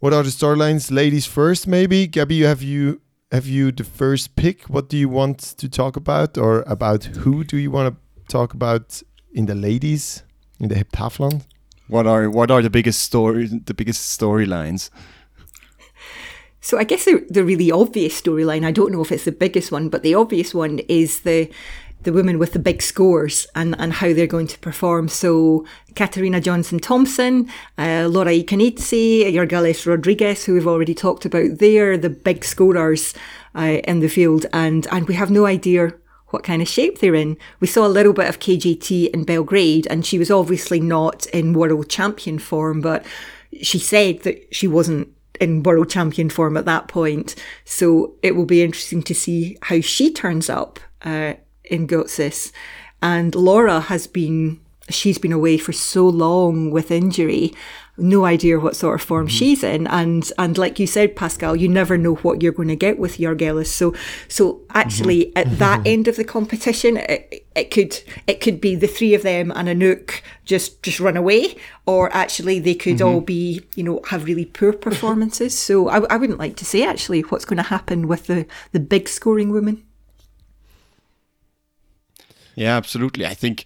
[0.00, 0.90] What are the start lines?
[0.90, 2.08] Ladies first, maybe.
[2.08, 4.64] Gabby, you have you have you the first pick?
[4.68, 7.96] What do you want to talk about, or about who do you want to
[8.28, 9.00] talk about
[9.32, 10.24] in the ladies
[10.58, 11.42] in the heptathlon?
[11.86, 14.90] What are what are the biggest story the biggest storylines?
[16.62, 19.72] So I guess the, the really obvious storyline, I don't know if it's the biggest
[19.72, 21.50] one, but the obvious one is the
[22.04, 25.06] the women with the big scores and, and how they're going to perform.
[25.06, 27.48] So Katarina Johnson Thompson,
[27.78, 33.14] uh, Laura Ikauniece, Yorgelis Rodriguez, who we've already talked about, they're the big scorers
[33.54, 35.94] uh, in the field, and and we have no idea
[36.28, 37.36] what kind of shape they're in.
[37.60, 41.52] We saw a little bit of KJT in Belgrade, and she was obviously not in
[41.52, 43.04] world champion form, but
[43.60, 45.08] she said that she wasn't
[45.42, 47.34] in world champion form at that point.
[47.64, 52.52] So it will be interesting to see how she turns up uh, in Götzis.
[53.02, 57.52] And Laura has been, she's been away for so long with injury.
[57.98, 59.36] No idea what sort of form mm-hmm.
[59.36, 62.76] she's in, and and like you said, Pascal, you never know what you're going to
[62.76, 63.66] get with Yorgelis.
[63.66, 63.94] So
[64.28, 65.38] so actually, mm-hmm.
[65.38, 65.88] at that mm-hmm.
[65.88, 69.68] end of the competition, it, it could it could be the three of them and
[69.68, 74.46] Anouk just just run away, or actually they could all be you know have really
[74.46, 75.56] poor performances.
[75.58, 78.80] so I, I wouldn't like to say actually what's going to happen with the the
[78.80, 79.84] big scoring women.
[82.54, 83.26] Yeah, absolutely.
[83.26, 83.64] I think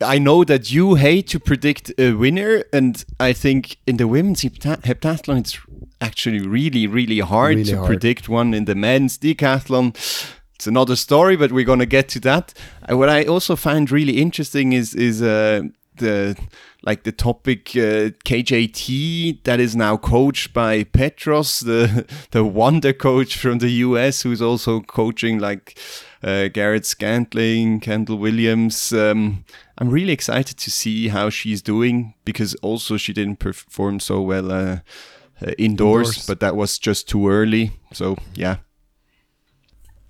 [0.00, 4.42] I know that you hate to predict a winner, and I think in the women's
[4.42, 5.58] heptathlon, it's
[6.00, 7.86] actually really, really hard Really to hard.
[7.88, 8.54] predict one.
[8.54, 9.94] In the men's decathlon,
[10.54, 12.54] it's another story, but we're gonna get to that.
[12.88, 15.62] Uh, what I also find really interesting is is uh,
[15.96, 16.36] the
[16.84, 23.36] like the topic uh, KJT that is now coached by Petros, the the wonder coach
[23.36, 25.76] from the US, who's also coaching like
[26.22, 28.92] uh, Garrett Scantling, Kendall Williams.
[28.92, 29.44] Um,
[29.78, 34.50] I'm really excited to see how she's doing because also she didn't perform so well
[34.50, 34.80] uh,
[35.40, 37.72] uh, indoors, indoors, but that was just too early.
[37.92, 38.56] So yeah.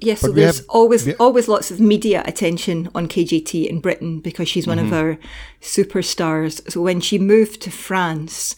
[0.00, 4.20] Yes, so there's have, always have, always lots of media attention on KJT in Britain
[4.20, 4.86] because she's one mm-hmm.
[4.86, 5.18] of our
[5.60, 6.70] superstars.
[6.70, 8.54] So when she moved to France,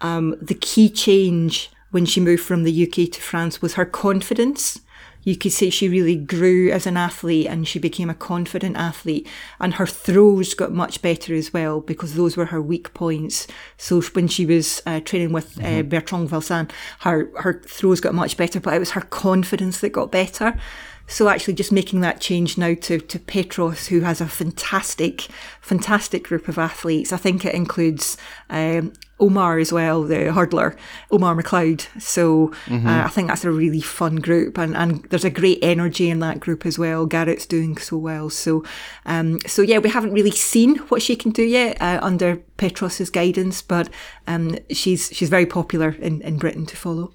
[0.00, 4.80] um, the key change when she moved from the UK to France was her confidence
[5.22, 9.28] you could say she really grew as an athlete and she became a confident athlete
[9.58, 13.46] and her throws got much better as well because those were her weak points.
[13.76, 15.88] So when she was uh, training with uh, mm-hmm.
[15.88, 20.10] Bertrand Valcin her, her throws got much better, but it was her confidence that got
[20.10, 20.58] better.
[21.06, 25.22] So actually just making that change now to, to Petros, who has a fantastic,
[25.60, 27.12] fantastic group of athletes.
[27.12, 28.16] I think it includes
[28.48, 30.76] um, Omar as well, the hurdler,
[31.10, 31.86] Omar McLeod.
[32.00, 32.86] So mm-hmm.
[32.86, 36.20] uh, I think that's a really fun group, and, and there's a great energy in
[36.20, 37.06] that group as well.
[37.06, 38.30] Garrett's doing so well.
[38.30, 38.64] So,
[39.06, 43.10] um, so yeah, we haven't really seen what she can do yet uh, under Petros's
[43.10, 43.88] guidance, but
[44.26, 47.14] um, she's she's very popular in, in Britain to follow.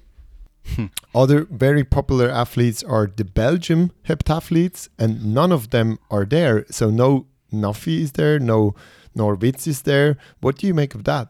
[1.14, 6.66] Other very popular athletes are the Belgium heptathletes, and none of them are there.
[6.70, 8.74] So no Nafi is there, no
[9.14, 10.16] Noor Vidts is there.
[10.40, 11.28] What do you make of that?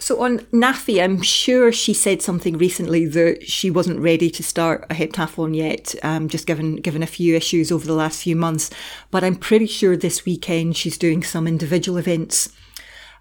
[0.00, 4.86] So on Nafi, I'm sure she said something recently that she wasn't ready to start
[4.88, 8.70] a heptathlon yet, um, just given given a few issues over the last few months.
[9.10, 12.50] But I'm pretty sure this weekend she's doing some individual events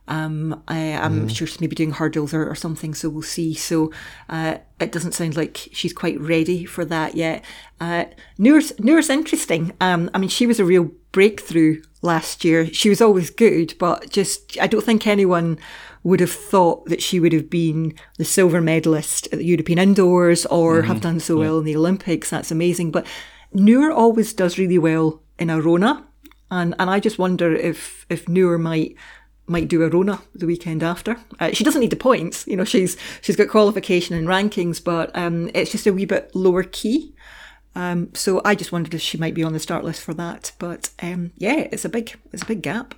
[0.07, 1.35] um, I, am mm.
[1.35, 3.53] sure she's maybe doing hurdles or, or, something, so we'll see.
[3.53, 3.91] So
[4.29, 7.43] uh, it doesn't sound like she's quite ready for that yet.
[7.81, 8.05] Uh,
[8.37, 9.73] Noor's, Noor's interesting.
[9.81, 12.67] Um, I mean, she was a real breakthrough last year.
[12.67, 15.59] She was always good, but just I don't think anyone
[16.07, 20.45] would have thought that she would have been the silver medalist at the European Indoors
[20.45, 20.87] or mm-hmm.
[20.87, 21.41] have done so yeah.
[21.41, 22.29] well in the Olympics.
[22.29, 22.91] That's amazing.
[22.91, 23.05] But
[23.51, 26.05] Noor always does really well in Arona.
[26.49, 28.95] And, and I just wonder if, if Noor might
[29.49, 31.17] might do Arona the weekend after.
[31.39, 32.65] Uh, she doesn't need the points, you know.
[32.65, 37.15] She's she's got qualification and rankings, but um, it's just a wee bit lower key.
[37.73, 40.51] Um, so I just wondered if she might be on the start list for that.
[40.59, 42.93] But um, yeah, it's a big it's a big gap.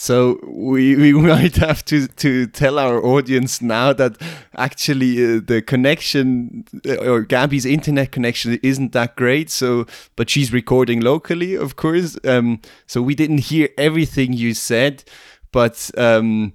[0.00, 4.16] So we, we might have to, to tell our audience now that
[4.56, 9.50] actually uh, the connection uh, or Gabby's internet connection isn't that great.
[9.50, 12.16] So, but she's recording locally, of course.
[12.24, 15.02] Um, so we didn't hear everything you said,
[15.50, 16.52] but um,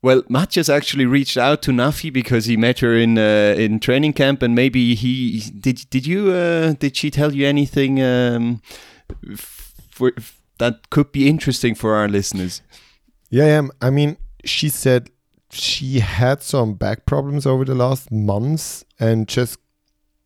[0.00, 4.12] well, Matthias actually reached out to Nafi because he met her in uh, in training
[4.12, 5.88] camp, and maybe he did.
[5.90, 6.30] Did you?
[6.30, 8.60] Uh, did she tell you anything um,
[9.36, 10.12] for,
[10.58, 12.60] that could be interesting for our listeners?
[13.34, 13.68] Yeah, yeah.
[13.82, 15.10] I mean, she said
[15.50, 19.58] she had some back problems over the last months and just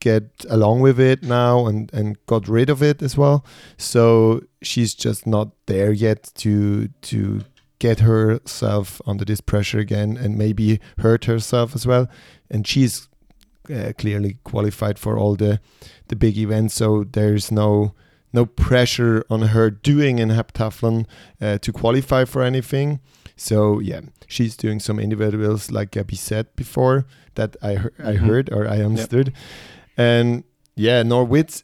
[0.00, 3.46] get along with it now and and got rid of it as well.
[3.78, 7.44] So she's just not there yet to to
[7.78, 12.08] get herself under this pressure again and maybe hurt herself as well.
[12.50, 13.08] And she's
[13.74, 15.60] uh, clearly qualified for all the
[16.08, 17.94] the big events, so there's no
[18.32, 21.06] no pressure on her doing an heptathlon
[21.40, 23.00] uh, to qualify for anything.
[23.36, 28.26] So yeah, she's doing some individuals like Gabby said before that I he- I mm-hmm.
[28.26, 29.36] heard or I understood, yep.
[29.96, 31.62] and yeah, Noor Vidts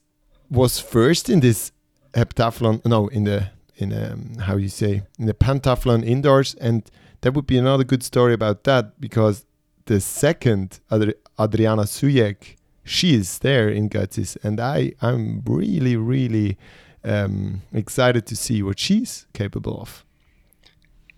[0.51, 1.73] was first in this
[2.13, 2.85] heptathlon.
[2.85, 6.89] No, in the in um, how you say in the pentathlon indoors, and
[7.23, 9.45] that would be another good story about that because
[9.87, 16.59] the second Adri- Adriana Sułek she is there in Götzis, and I I'm really really
[17.05, 20.05] um, excited to see what she's capable of.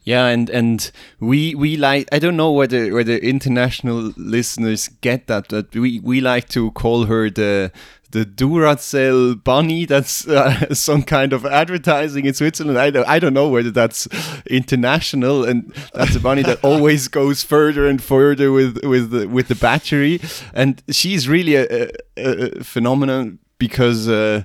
[0.07, 5.49] Yeah, and and we we like I don't know whether whether international listeners get that,
[5.49, 7.73] but we we like to call her the
[8.11, 9.85] the Duracell bunny.
[9.85, 12.79] That's uh, some kind of advertising in Switzerland.
[12.79, 14.09] I don't I don't know whether that's
[14.47, 19.49] international, and that's a bunny that always goes further and further with with the, with
[19.49, 20.21] the battery.
[20.55, 24.45] And she's really a, a, a phenomenon because uh,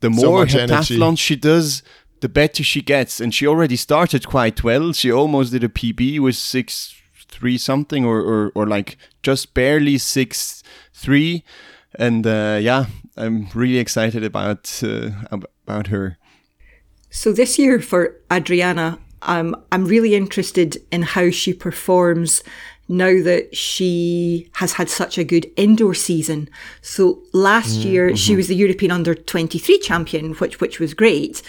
[0.00, 1.82] the more so heptathlons she does
[2.20, 3.20] the better she gets.
[3.20, 4.92] And she already started quite well.
[4.92, 6.94] She almost did a PB with six
[7.28, 11.44] three something, or or, or like just barely six three.
[11.94, 16.18] And uh, yeah, I'm really excited about uh, about her.
[17.10, 22.42] So this year for Adriana, um, I'm really interested in how she performs
[22.88, 26.48] now that she has had such a good indoor season.
[26.80, 31.42] So last year she was the European under 23 champion, which, which was great,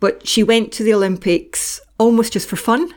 [0.00, 2.92] but she went to the Olympics almost just for fun.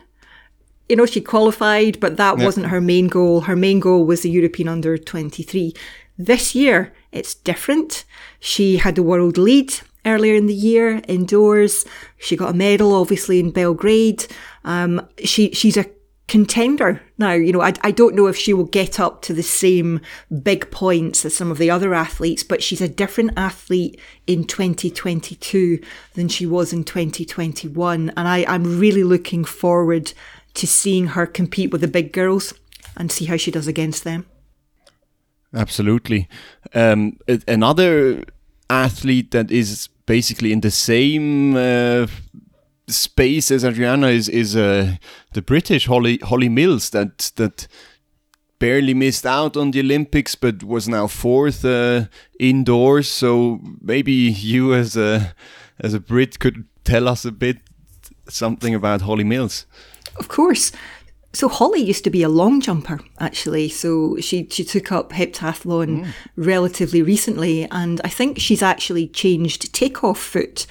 [0.88, 3.42] You know, she qualified, but that wasn't her main goal.
[3.42, 5.72] Her main goal was the European under 23.
[6.18, 8.04] This year, it's different.
[8.38, 9.74] She had the world lead
[10.06, 11.84] earlier in the year indoors.
[12.18, 14.26] She got a medal, obviously, in Belgrade.
[14.64, 15.86] Um, she, she's a
[16.30, 17.32] contender now.
[17.32, 20.00] You know, I, I don't know if she will get up to the same
[20.42, 25.82] big points as some of the other athletes, but she's a different athlete in 2022
[26.14, 28.12] than she was in 2021.
[28.16, 30.12] And I, I'm really looking forward
[30.54, 32.54] to seeing her compete with the big girls
[32.96, 34.26] and see how she does against them.
[35.54, 36.28] Absolutely.
[36.74, 38.24] Um, another
[38.68, 42.06] athlete that is basically in the same uh,
[42.86, 44.96] space as Adriana is is uh,
[45.32, 47.66] the British Holly Holly Mills that that
[48.58, 52.04] barely missed out on the Olympics but was now fourth uh,
[52.38, 53.08] indoors.
[53.08, 55.34] So maybe you as a
[55.80, 57.56] as a Brit could tell us a bit
[58.28, 59.66] something about Holly Mills.
[60.16, 60.72] Of course.
[61.32, 63.68] So Holly used to be a long jumper, actually.
[63.68, 66.12] So she she took up heptathlon mm.
[66.36, 70.66] relatively recently, and I think she's actually changed takeoff foot.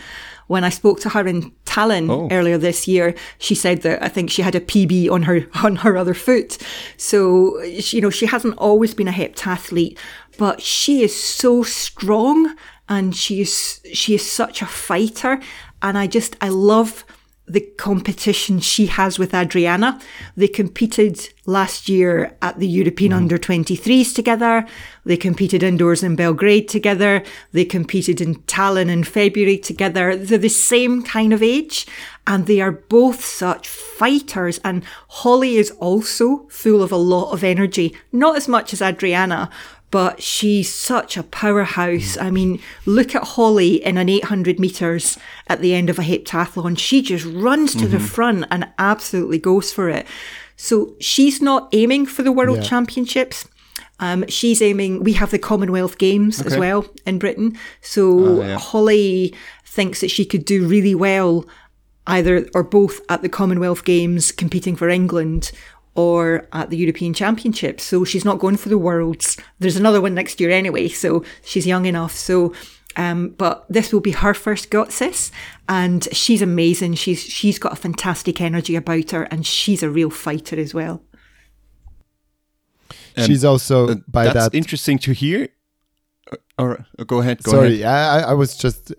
[0.47, 2.27] When I spoke to her in Tallinn Oh.
[2.31, 5.77] earlier this year, she said that I think she had a PB on her on
[5.77, 6.57] her other foot.
[6.97, 9.97] So she- you know she hasn't always been a heptathlete,
[10.37, 12.55] but she is so strong,
[12.89, 15.39] and she is she is such a fighter,
[15.81, 17.05] and I just I love
[17.49, 19.99] the competition she has with Adriana.
[20.37, 23.17] They competed last year at the European mm.
[23.17, 24.67] under 23s together.
[25.03, 27.23] They competed indoors in Belgrade together.
[27.51, 30.15] They competed in Tallinn in February together.
[30.15, 31.87] They're the same kind of age
[32.27, 34.59] and they are both such fighters.
[34.63, 39.49] And Holly is also full of a lot of energy, not as much as Adriana,
[39.91, 42.17] but she's such a powerhouse.
[42.17, 45.17] I mean, look at Holly in an 800 meters
[45.47, 46.77] at the end of a heptathlon.
[46.77, 50.05] She just runs to the front and absolutely goes for it.
[50.55, 52.63] So she's not aiming for the world Yeah.
[52.63, 53.47] championships.
[53.99, 57.57] Um, she's aiming, we have the Commonwealth Games as well in Britain.
[57.81, 58.57] So yeah.
[58.57, 59.33] Holly
[59.65, 61.45] thinks that she could do really well
[62.07, 65.51] either or both at the Commonwealth Games competing for England
[65.99, 67.83] or at the European Championships.
[67.83, 69.37] So she's not going for the Worlds.
[69.59, 72.13] There's another one next year anyway, so she's young enough.
[72.15, 72.53] So
[72.95, 75.31] um, but this will be her first Götzis,
[75.67, 76.95] and she's amazing.
[76.95, 81.01] She's she's got a fantastic energy about her, and she's a real fighter as well.
[83.17, 84.55] Um, She's also Uh, by that's that.
[84.55, 85.49] interesting to hear.
[86.31, 87.43] Or, all right, uh, go ahead.
[87.43, 87.85] Go sorry, ahead.
[87.85, 88.95] I, I I was just uh,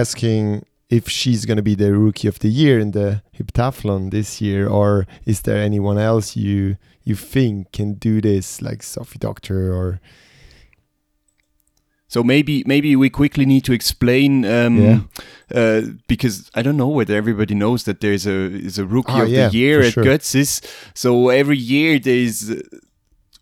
[0.00, 4.40] asking if she's going to be the rookie of the year in the heptathlon this
[4.40, 9.72] year, or is there anyone else you you think can do this, like Sofie Dokter
[9.74, 10.00] or
[12.06, 15.00] So maybe maybe we quickly need to explain um, Yeah.
[15.54, 19.22] uh, because I don't know whether everybody knows that there's a is a rookie Ah,
[19.22, 20.04] of yeah, the year at sure.
[20.04, 20.60] Götzis.
[20.94, 22.50] So every year there's.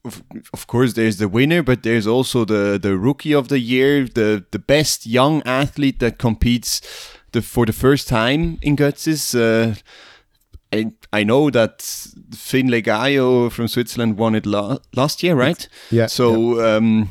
[0.04, 0.20] Of,
[0.52, 4.44] of course, there's the winner, but there's also the, the rookie of the year, the,
[4.50, 6.80] the best young athlete that competes
[7.32, 9.34] the, for the first time in Götzis.
[9.34, 9.74] Uh,
[10.72, 11.82] I, I know that
[12.34, 15.68] Finley Gaio from Switzerland won it la- last year, right?
[15.90, 16.06] yeah?
[16.06, 17.10] So um,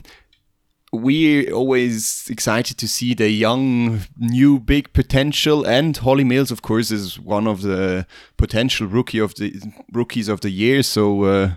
[0.92, 5.66] we're always excited to see the young, new, big potential.
[5.66, 8.06] And Holly Mills, of course, is one of the
[8.38, 9.62] potential rookie of the
[9.94, 10.84] rookies of the year.
[10.84, 11.52] So, uh,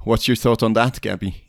[0.00, 1.44] what's your thought on that, Gabby?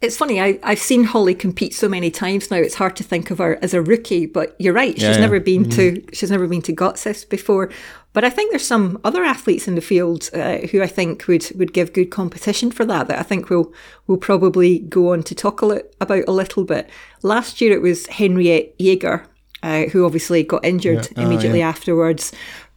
[0.00, 2.58] It's funny, I, I've seen Holly compete so many times now.
[2.58, 4.92] It's hard to think of her as a rookie, but you're right.
[4.94, 5.20] She's Yeah, yeah.
[5.20, 7.70] never been to she's never been to Götzis before.
[8.12, 11.50] But I think there's some other athletes in the field uh, who I think would
[11.56, 13.08] would give good competition for that.
[13.08, 13.72] That I think we'll
[14.06, 16.90] we'll probably go on to talk a li- about a little bit.
[17.22, 19.26] Last year it was Henriette Jaeger,
[19.62, 22.30] uh, who obviously got injured immediately afterwards.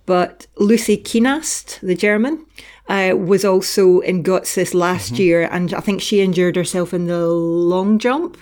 [0.06, 2.46] But Lucy Kienast, the German,
[2.88, 7.28] uh, was also in Götzis last year, and I think she injured herself in the
[7.28, 8.38] long jump,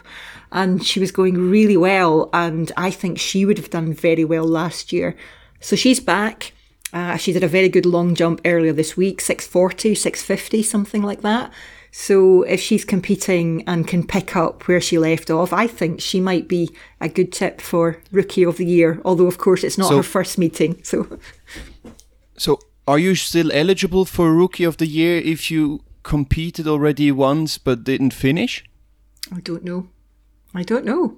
[0.52, 4.46] and she was going really well, and I think she would have done very well
[4.46, 5.16] last year.
[5.60, 6.54] So she's back.
[6.94, 11.22] Uh, she did a very good long jump earlier this week, 640, 650, something like
[11.22, 11.52] that.
[11.92, 16.20] So if she's competing and can pick up where she left off, I think she
[16.20, 16.70] might be
[17.00, 19.02] a good tip for Rookie of the Year.
[19.06, 20.80] Although, of course, it's not So- her first meeting.
[20.84, 21.08] So
[22.38, 27.58] So, are you still eligible for Rookie of the Year if you competed already once
[27.58, 28.64] but didn't finish?
[29.36, 29.88] I don't know.
[30.54, 31.18] I don't know.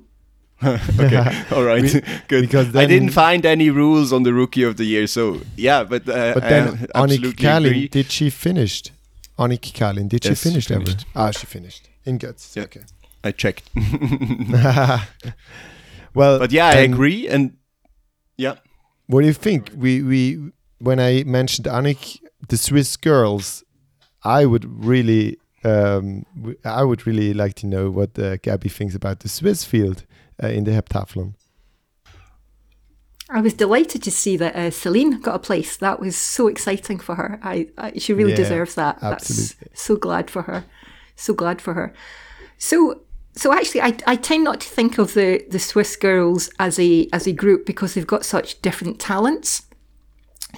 [0.64, 2.42] okay, all right, We- good.
[2.42, 6.10] because I didn't find any rules on the rookie of the year, so yeah, but
[6.10, 7.88] uh, But then absolutely Annik agree.
[7.88, 8.84] Kälin, did she finish?
[9.38, 10.96] Annik Kälin, did Yes, she she finish ever?
[11.16, 12.56] Ah, she finished in Götzis.
[12.56, 12.64] Yeah.
[12.64, 12.82] Okay.
[13.24, 13.70] I checked,
[16.14, 17.58] well, but yeah, I agree, and
[18.38, 18.56] yeah,
[19.08, 19.72] What do you think?
[19.76, 23.64] We we when I mentioned Annik, the Swiss girls,
[24.24, 26.26] I would really um,
[26.64, 30.06] I would really like to know what uh, Gabby thinks about the Swiss field
[30.42, 31.34] uh, in the heptathlon.
[33.30, 35.76] I was delighted to see that uh, Celine got a place.
[35.78, 37.40] That was so exciting for her.
[37.44, 39.00] I, I she really Yeah, deserves that.
[39.02, 39.56] absolutely.
[39.60, 40.64] That's so glad for her.
[41.16, 41.94] So glad for her.
[42.58, 43.02] So
[43.36, 47.10] so actually, I, I tend not to think of the the Swiss girls as a
[47.12, 49.67] as a group because they've got such different talents.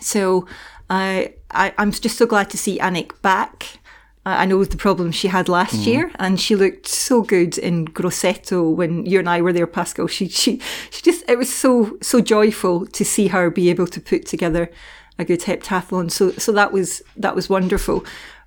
[0.01, 0.47] So
[0.89, 3.79] I I I'm just so glad to see Annik back.
[4.25, 5.89] I I know the problem she had last mm-hmm.
[5.89, 10.07] year, and she looked so good in Grosseto when you and I were there, Pascal.
[10.07, 14.01] She she she just it was so so joyful to see her be able to
[14.01, 14.71] put together
[15.17, 16.09] a good heptathlon.
[16.11, 18.05] So so that was that was wonderful.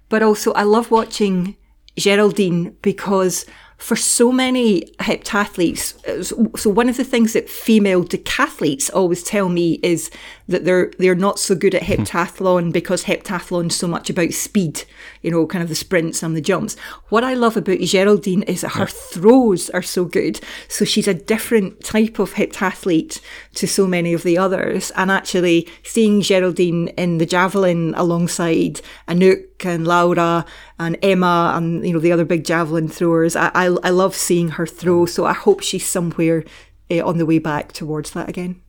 [0.08, 1.56] But also I love watching
[1.96, 3.46] Geraldine because
[3.82, 9.24] for so many heptathletes, uh, so so one of the things that female decathletes always
[9.24, 10.08] tell me is
[10.46, 14.84] that they're they're not so good at heptathlon because heptathlon's so much about speed,
[15.22, 16.76] you know, kind of the sprints and the jumps.
[17.08, 20.40] What I love about Geraldine is that her throws are so good.
[20.68, 23.20] So she's a different type of heptathlete
[23.54, 24.90] to so many of the others.
[24.96, 30.44] And actually seeing Geraldine in the javelin alongside Anouk and Laura
[30.78, 34.48] and Emma and you know the other big javelin throwers, I I, I love seeing
[34.50, 35.06] her throw.
[35.06, 36.44] So I hope she's somewhere
[36.90, 38.60] uh, on the way back towards that again.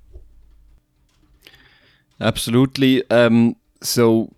[2.19, 3.09] Absolutely.
[3.09, 4.33] Um, so,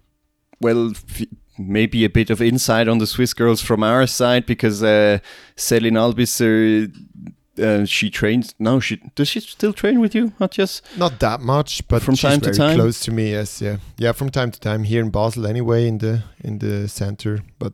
[0.59, 4.83] well, f- maybe a bit of insight on the Swiss girls from our side because
[4.83, 5.19] uh,
[5.55, 6.91] Céline Albisser,
[7.59, 8.79] uh, she trains now.
[8.79, 10.81] She does she still train with you, Matthias?
[10.97, 12.75] Not that much, but From she's time to time?
[12.75, 13.31] close to me.
[13.31, 14.11] Yes, yeah, yeah.
[14.11, 17.43] From time to time here in Basel, anyway, in the in the center.
[17.57, 17.73] But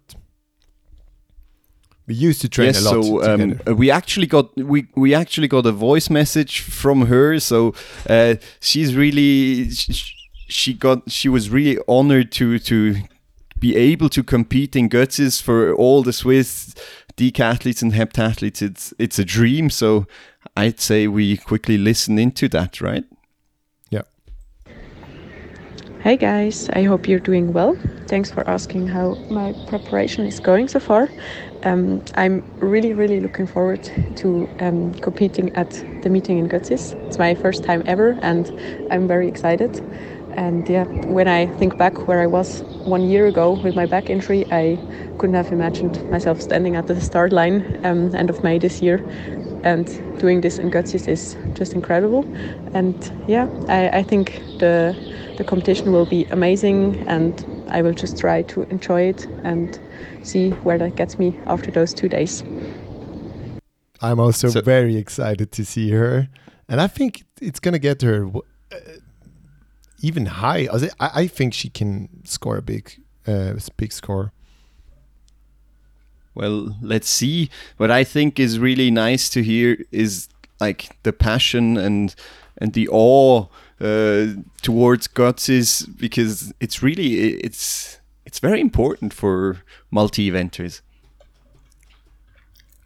[2.08, 2.86] we used to train yes.
[2.86, 7.08] a lot so um, we actually got we we actually got a voice message from
[7.08, 7.40] her.
[7.40, 7.74] So
[8.10, 10.14] uh, she's really sh-
[10.48, 12.96] she got she was really honored to to
[13.62, 16.74] be able to compete in Götzis for all the Swiss
[17.16, 18.62] decathletes and heptathletes.
[18.62, 19.70] It's it's a dream.
[19.70, 20.08] So
[20.58, 23.06] I'd say we quickly listen into that, right?
[23.92, 24.02] yeah.
[26.02, 27.78] Hey guys, I hope you're doing well.
[28.08, 31.08] Thanks for asking how my preparation is going so far.
[31.64, 33.84] Um, I'm really, really looking forward
[34.16, 35.70] to um, competing at
[36.02, 36.94] the meeting in Götzis.
[37.06, 38.50] It's my first time ever, and
[38.90, 39.80] I'm very excited.
[40.36, 44.10] And yeah, when I think back where I was one year ago with my back
[44.10, 44.78] injury, I
[45.18, 48.98] couldn't have imagined myself standing at the start line um, end of May this year.
[49.64, 49.86] And
[50.20, 52.24] doing this in Götzis is just incredible.
[52.74, 52.96] And
[53.28, 54.96] yeah, I, I think the
[55.38, 59.80] the competition will be amazing, and I will just try to enjoy it and
[60.24, 62.44] see where that gets me after those two days.
[64.02, 66.28] I'm also So- very excited to see her,
[66.68, 68.78] and I think it's gonna get her w- uh,
[70.02, 70.68] even high.
[71.00, 74.32] I, I think she can score a big, uh, big score.
[76.34, 77.50] Well, let's see.
[77.78, 80.30] What I think is really nice to hear is
[80.60, 82.16] like the passion and
[82.58, 83.48] and the awe
[83.82, 84.28] uh,
[84.62, 89.58] towards Götzis because it's really it's it's very important for
[89.90, 90.82] multi-eventers.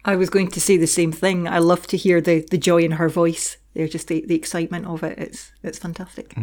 [0.04, 1.48] I was going to say the same thing.
[1.48, 3.56] I love to hear the, the joy in her voice.
[3.74, 5.18] There's just the, the excitement of it.
[5.18, 6.34] It's it's fantastic.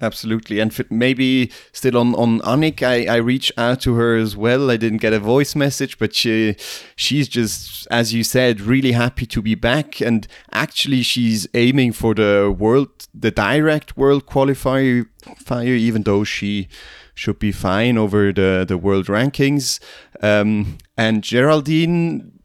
[0.00, 4.70] Absolutely, and maybe still on on Annik, I, I reached out to her as well.
[4.70, 6.54] I didn't get a voice message, but she
[6.94, 12.14] she's just as you said, really happy to be back, and actually she's aiming for
[12.14, 15.06] the world, the direct world qualifier,
[15.66, 16.68] even though she
[17.14, 19.80] should be fine over the the world rankings.
[20.22, 22.38] Um, and Geraldine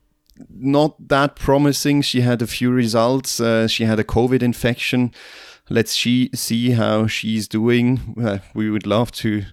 [0.50, 2.02] not that promising.
[2.02, 3.40] She had a few results.
[3.40, 5.12] Uh, she had a COVID infection.
[5.70, 8.16] Let's she see how she's doing.
[8.22, 9.44] Uh, we would love to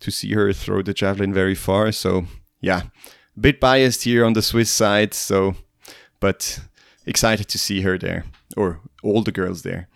[0.00, 1.92] to see her throw the javelin very far.
[1.92, 2.24] So
[2.60, 2.82] yeah,
[3.36, 5.14] a bit biased here on the Swiss side.
[5.14, 5.54] So,
[6.20, 6.60] but
[7.06, 8.24] excited to see her there
[8.56, 9.88] or all the girls there.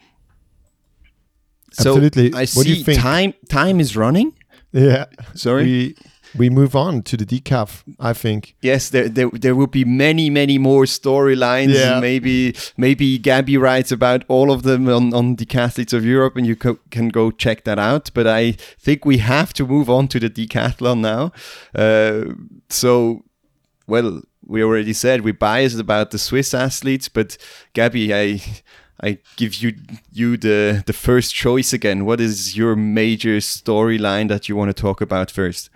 [1.72, 2.32] So Absolutely.
[2.34, 3.00] I What do you see think?
[3.00, 4.32] time time is running.
[4.72, 5.06] Yeah.
[5.34, 5.64] Sorry.
[5.64, 5.96] We
[6.36, 7.82] we move on to the decaf.
[8.00, 8.54] I think.
[8.60, 11.74] Yes, there, there there will be many many more storylines.
[11.74, 12.00] Yeah.
[12.00, 16.56] Maybe maybe Gabby writes about all of them on on Decathletes of Europe, and you
[16.56, 18.10] co- can go check that out.
[18.14, 21.32] But I think we have to move on to the decathlon now.
[21.74, 22.34] Uh,
[22.68, 23.24] so,
[23.86, 27.36] well, we already said we're biased about the Swiss athletes, but
[27.72, 28.42] Gabby, I
[29.00, 29.74] I give you
[30.12, 32.04] you the the first choice again.
[32.04, 35.70] What is your major storyline that you want to talk about first?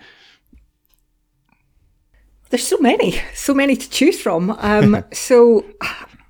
[2.51, 4.51] There's so many, so many to choose from.
[4.59, 5.65] Um, so,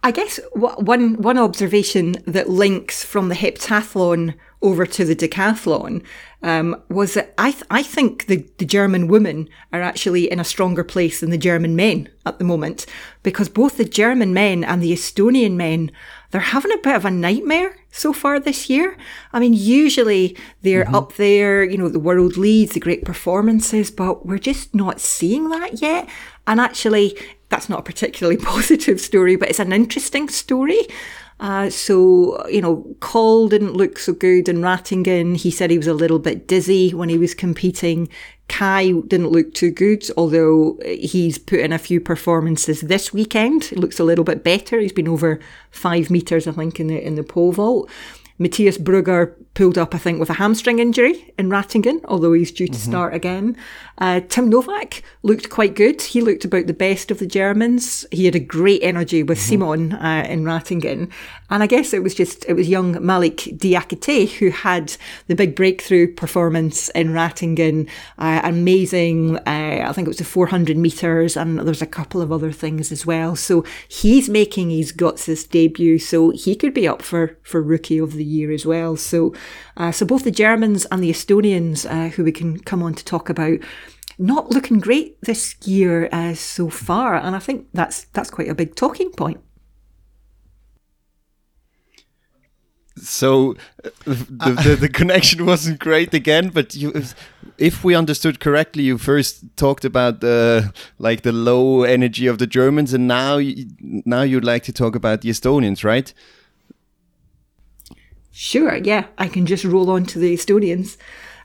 [0.02, 6.02] I guess one one observation that links from the heptathlon over to the decathlon
[6.42, 10.44] um, was that I th- I think the, the German women are actually in a
[10.44, 12.86] stronger place than the German men at the moment
[13.22, 15.90] because both the German men and the Estonian men
[16.30, 18.96] they're having a bit of a nightmare so far this year.
[19.32, 20.94] I mean, usually they're mm-hmm.
[20.94, 25.50] up there, you know, the world leads, the great performances, but we're just not seeing
[25.50, 26.08] that yet.
[26.46, 27.18] And actually,
[27.48, 30.86] that's not a particularly positive story, but it's an interesting story.
[31.40, 35.36] Uh, so, you know, Kaul didn't look so good in Ratingen.
[35.36, 38.08] He said he was a little bit dizzy when he was competing.
[38.48, 43.64] Kai didn't look too good, although he's put in a few performances this weekend.
[43.64, 44.80] He looks a little bit better.
[44.80, 45.38] He's been over
[45.70, 47.90] five meters, I think, in the in the pole vault.
[48.38, 52.68] Matthias Brugger pulled up, I think, with a hamstring injury in Ratingen, although he's due
[52.68, 52.90] to mm-hmm.
[52.90, 53.56] start again.
[54.00, 56.00] Uh, Tim Nowak looked quite good.
[56.00, 58.06] He looked about the best of the Germans.
[58.12, 59.60] He had a great energy with mm-hmm.
[59.60, 61.10] Simon uh, in Ratingen.
[61.50, 64.96] And I guess it was just, it was young Malik Diakite who had
[65.26, 67.88] the big breakthrough performance in Ratingen.
[68.16, 72.30] Uh, amazing, uh, I think it was the 400 metres, and there's a couple of
[72.30, 73.34] other things as well.
[73.34, 78.12] So he's making his Götzis debut, so he could be up for, for Rookie of
[78.12, 78.96] the Year as well.
[78.96, 79.34] So
[79.76, 83.04] uh, so both the Germans and the Estonians, uh, who we can come on to
[83.04, 83.58] talk about,
[84.18, 88.54] not looking great this year uh, so far, and I think that's that's quite a
[88.54, 89.40] big talking point.
[93.02, 96.92] So uh, the, the, the, connection wasn't great again, but you,
[97.56, 102.46] if we understood correctly, you first talked about the like the low energy of the
[102.46, 106.12] Germans, and now you, now you'd like to talk about the Estonians, right?
[108.40, 110.96] Sure, yeah, I can just roll on to the Estonians.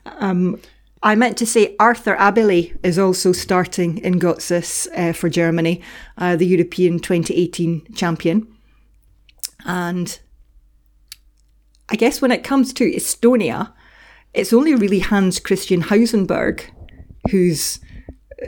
[0.06, 0.62] Um,
[1.02, 5.82] I meant to say Arthur Abele is also starting in Götzis uh, for Germany,
[6.20, 8.48] uh, the European 2018 champion.
[9.66, 10.20] And
[11.90, 13.74] I guess when it comes to Estonia,
[14.36, 16.62] it's only really Hans Christian Hausenberg
[17.32, 17.80] who's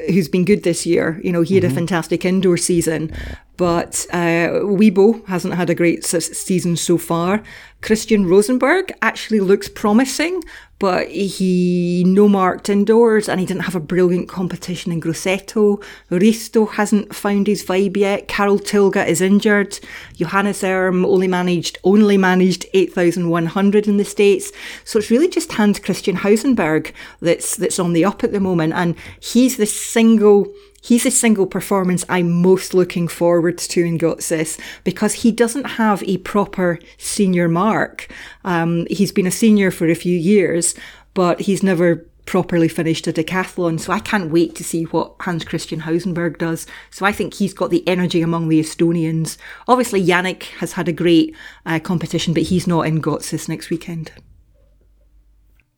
[0.08, 1.20] who's been good this year.
[1.24, 1.72] You know, he had mm-hmm.
[1.72, 3.12] a fantastic indoor season,
[3.58, 7.43] but uh, Uibo hasn't had a great season so far.
[7.82, 10.41] Kristjan Rosenberg actually looks promising,
[10.80, 15.82] but he no marked indoors and he didn't have a brilliant competition in Grosseto.
[16.10, 18.28] Risto hasn't found his vibe yet.
[18.28, 19.80] Karel Tilga is injured.
[20.16, 24.51] Johannes Erm only managed only managed 8,100 in the States.
[24.84, 26.91] So it's really just Hans Christian Hausenberg
[27.22, 28.74] that's that's on the up at the moment.
[28.74, 30.51] And he's the single
[30.86, 36.04] he's the single performance I'm most looking forward to in Götzis because he doesn't have
[36.04, 38.08] a proper senior mark.
[38.44, 40.76] Um, he's been a senior for a few years,
[41.16, 43.80] but he's never properly finished a decathlon.
[43.80, 46.68] So I can't wait to see what Hans Christian Hausenberg does.
[46.92, 49.38] So I think he's got the energy among the Estonians.
[49.68, 54.12] Obviously, Janek has had a great uh, competition, but he's not in Götzis next weekend.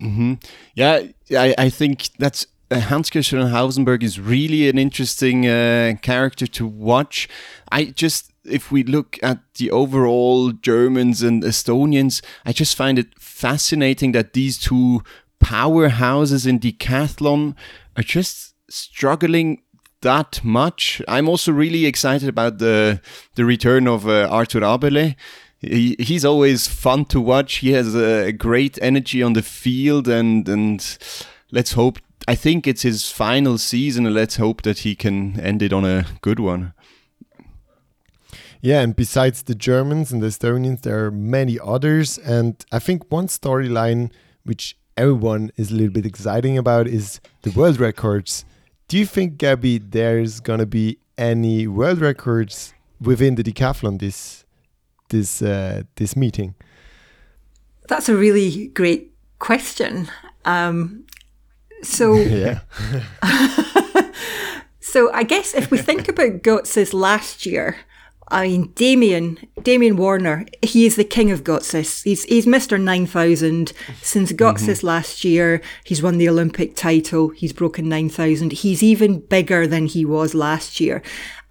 [0.01, 0.33] Mm-hmm.
[0.75, 6.67] Yeah, I, I think that's Hans Christian Hausenberg is really an interesting uh, character to
[6.67, 7.29] watch.
[7.71, 13.07] I just, if we look at the overall Germans and Estonians, I just find it
[13.17, 15.01] fascinating that these two
[15.41, 17.55] powerhouses in decathlon
[17.95, 19.61] are just struggling
[20.01, 21.01] that much.
[21.07, 23.01] I'm also really excited about the
[23.35, 25.15] the return of uh, Arthur Abele.
[25.59, 27.55] He, he's always fun to watch.
[27.57, 30.97] He has a great energy on the field, and and
[31.51, 35.61] let's hope I think it's his final season, and let's hope that he can end
[35.61, 36.73] it on a good one.
[38.59, 42.17] Yeah, and besides the Germans and the Estonians, there are many others.
[42.17, 44.11] And I think one storyline
[44.43, 48.43] which everyone is a little bit exciting about is the world records.
[48.87, 54.45] Do you think, Gabby, there's gonna be any world records within the decathlon this
[55.09, 56.55] this uh, this meeting?
[57.87, 60.09] That's a really great question.
[60.45, 61.05] Um,
[61.87, 62.59] so yeah.
[64.79, 67.77] so I guess if we think about Götzis last year,
[68.29, 72.03] I mean Damian Damian Warner, he is the king of Götzis.
[72.03, 72.79] He's he's Mr.
[72.79, 73.73] Nine Thousand.
[74.01, 74.87] Since Götzis mm-hmm.
[74.87, 77.29] last year, he's won the Olympic title.
[77.29, 78.51] He's broken nine thousand.
[78.51, 81.01] He's even bigger than he was last year.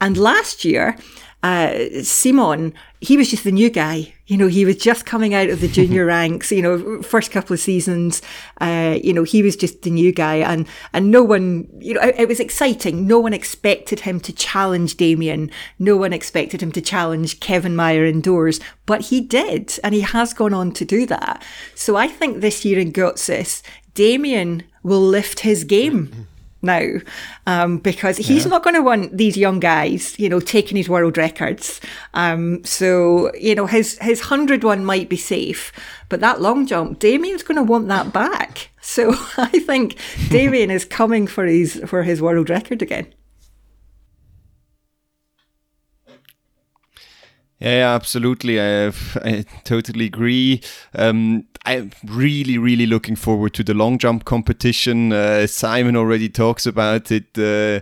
[0.00, 0.96] And last year,
[1.42, 4.12] uh, Simon, he was just the new guy.
[4.26, 6.50] You know, he was just coming out of the junior ranks.
[6.50, 8.22] You know, first couple of seasons,
[8.60, 12.00] uh, you know, he was just the new guy, and and no one, you know,
[12.00, 13.06] it, it, was exciting.
[13.06, 15.50] No one expected him to challenge Damian.
[15.78, 20.34] No one expected him to challenge Kevin Mayer indoors, but he did, and he has
[20.34, 21.44] gone on to do that.
[21.74, 23.62] So I think this year in Götzis,
[23.94, 26.28] Damian will lift his game
[26.66, 26.98] now
[27.46, 28.50] um, because he's yeah.
[28.50, 31.80] not going to want these young guys, you know, taking his world records.
[32.14, 35.72] Um, so, you know, his, his 100 one might be safe,
[36.08, 38.70] but that long jump, Damian's going to want that back.
[38.80, 39.96] So I think
[40.28, 43.12] Damian is coming for his, for his world record again.
[47.58, 48.60] Yeah, absolutely.
[48.60, 48.88] I,
[49.24, 50.62] I totally agree.
[50.94, 55.12] Um, I'm really, really looking forward to the long jump competition.
[55.12, 57.80] Uh, Simon already talks about it uh,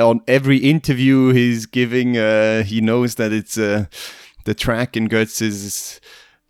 [0.00, 2.16] on every interview he's giving.
[2.16, 3.86] Uh, he knows that it's uh,
[4.44, 6.00] the track in Götzis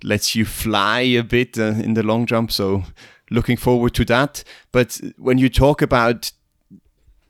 [0.05, 2.53] lets you fly a bit uh, in the long jump.
[2.53, 2.85] So
[3.31, 4.45] looking forward to that.
[4.71, 6.31] But when you talk about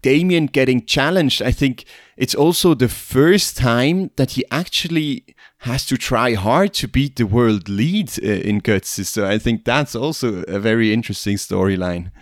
[0.07, 1.85] Damian getting challenged, I think
[2.17, 5.25] it's also the first time that he actually
[5.59, 9.05] has to try hard to beat the world lead uh, in Götz.
[9.05, 12.13] So I think that's also a very interesting storyline.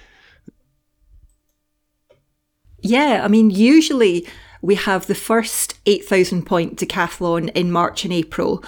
[2.81, 4.27] Yeah, I mean, usually
[4.63, 8.65] we have the first 8,000 point decathlon in March and April,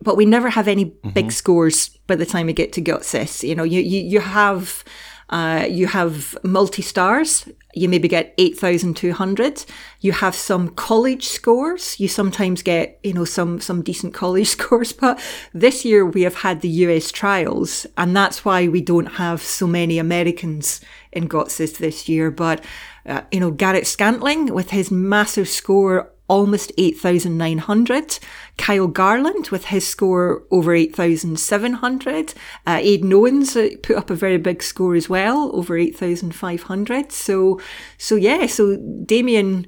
[0.00, 1.10] but we never have any mm-hmm.
[1.10, 3.46] big scores by the time we get to Götzis.
[3.46, 4.82] You know, you, you, you have
[5.28, 7.48] uh, you have multi stars.
[7.74, 9.64] You maybe get 8,200.
[10.00, 11.98] You have some college scores.
[11.98, 14.92] You sometimes get, you know, some, some decent college scores.
[14.92, 15.20] But
[15.52, 19.66] this year we have had the US trials and that's why we don't have so
[19.66, 20.80] many Americans
[21.12, 22.30] in Götzis this year.
[22.30, 22.64] But,
[23.04, 28.18] uh, you know, Garrett Scantling with his massive score almost 8,900.
[28.58, 32.34] Kyle Garland with his score over 8,700.
[32.66, 37.12] Uh, Ayden Owens uh, put up a very big score as well, over 8,500.
[37.12, 37.60] So,
[37.98, 39.66] so yeah, so Damian,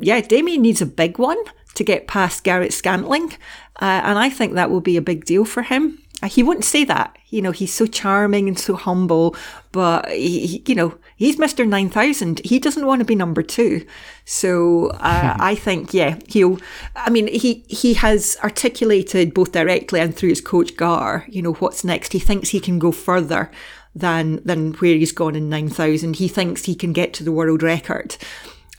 [0.00, 1.38] yeah, Damian needs a big one
[1.74, 3.32] to get past Garrett Scantling.
[3.80, 5.98] Uh, and I think that will be a big deal for him.
[6.22, 7.16] Uh, he wouldn't say that.
[7.30, 9.34] You know, he's so charming and so humble,
[9.72, 11.66] but he, he, you know, he's Mr.
[11.66, 12.40] 9000.
[12.44, 13.86] He doesn't want to be number two.
[14.24, 16.58] So uh, I think, yeah, he'll,
[16.96, 21.52] I mean, he, he has articulated both directly and through his coach Gar, you know,
[21.54, 22.12] what's next.
[22.12, 23.52] He thinks he can go further
[23.94, 26.16] than, than where he's gone in 9000.
[26.16, 28.16] He thinks he can get to the world record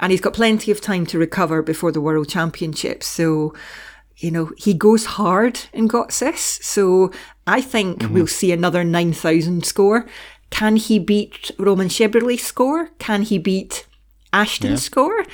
[0.02, 3.08] and he's got plenty of time to recover before the world championships.
[3.08, 3.54] So,
[4.18, 6.62] you know, he goes hard in Götzis.
[6.62, 7.12] So
[7.48, 8.14] I think mm-hmm.
[8.14, 10.06] we'll see another 9,000 score.
[10.54, 12.92] Can he beat Roman Šebrle's score?
[13.00, 13.88] Can he beat
[14.32, 14.92] Ashton's yeah.
[14.92, 15.26] score?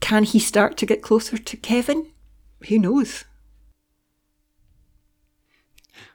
[0.00, 2.08] Can he start to get closer to Kevin?
[2.68, 3.24] Who knows?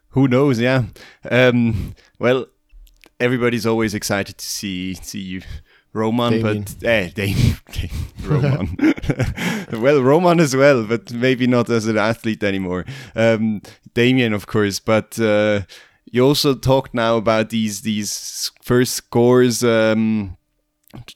[0.09, 0.59] Who knows?
[0.59, 0.83] Yeah.
[1.31, 2.47] Um, well,
[3.21, 5.41] everybody's always excited to see see you
[5.93, 6.63] Roman, Damian.
[6.63, 7.57] but eh, Damian,
[8.21, 8.77] Roman.
[9.81, 12.83] well, Roman as well, but maybe not as an athlete anymore.
[13.15, 13.61] Um,
[13.93, 15.61] Damian, of course, but uh,
[16.11, 19.63] you also talked now about these these first scores.
[19.63, 20.37] Um,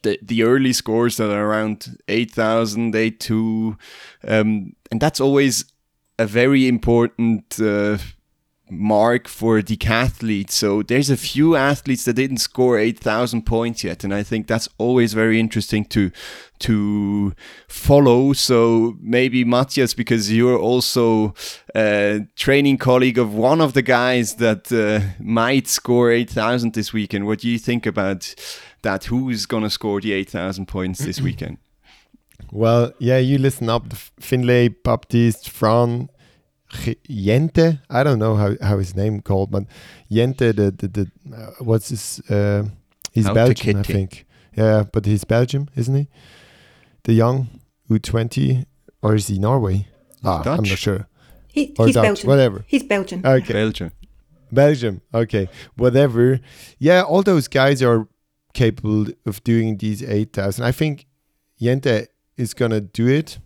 [0.04, 3.78] the, the early scores that are around 8,000, 8,2,
[4.26, 5.66] um, and that's always
[6.18, 7.98] a very important uh,
[8.70, 10.52] mark for decathletes.
[10.52, 14.04] So there's a few athletes that didn't score 8,000 points yet.
[14.04, 16.12] And I think that's always very interesting to,
[16.60, 17.34] to
[17.68, 18.34] follow.
[18.34, 21.34] So maybe Matthias, because you're also
[21.76, 27.28] a training colleague of one of the guys that uh, might score 8,000 this weekend.
[27.28, 28.34] What do you think about
[28.82, 29.06] that?
[29.06, 31.58] Who's going to score the 8,000 points this weekend?
[32.52, 33.94] Well, yeah, you listen up.
[34.20, 36.10] Finley, Baptiste, Fran,
[36.76, 37.80] Jente.
[37.90, 39.66] I don't know how, how his name called, but
[40.12, 42.20] Jente, the the, the uh, what's his?
[42.30, 42.66] Uh,
[43.12, 44.26] he's Belgian, I think.
[44.56, 46.08] Yeah, but he's Belgium, isn't he?
[47.04, 47.50] The young
[47.90, 48.66] U20,
[49.02, 49.88] or is he Norway?
[50.24, 50.60] Ah, Dutch?
[50.60, 51.08] I'm not sure.
[51.48, 52.28] He, he's Dutch, Belgian.
[52.28, 52.66] Whatever.
[52.68, 53.26] He's Belgian.
[53.26, 53.54] Okay.
[53.54, 53.92] Belgium.
[54.52, 55.02] Belgium.
[55.14, 55.50] Okay.
[55.76, 56.40] Whatever.
[56.80, 58.08] Yeah, all those guys are
[58.54, 60.64] capable of doing these 8,000.
[60.66, 61.06] I think
[61.62, 62.08] Jente
[62.38, 63.40] is going to do it.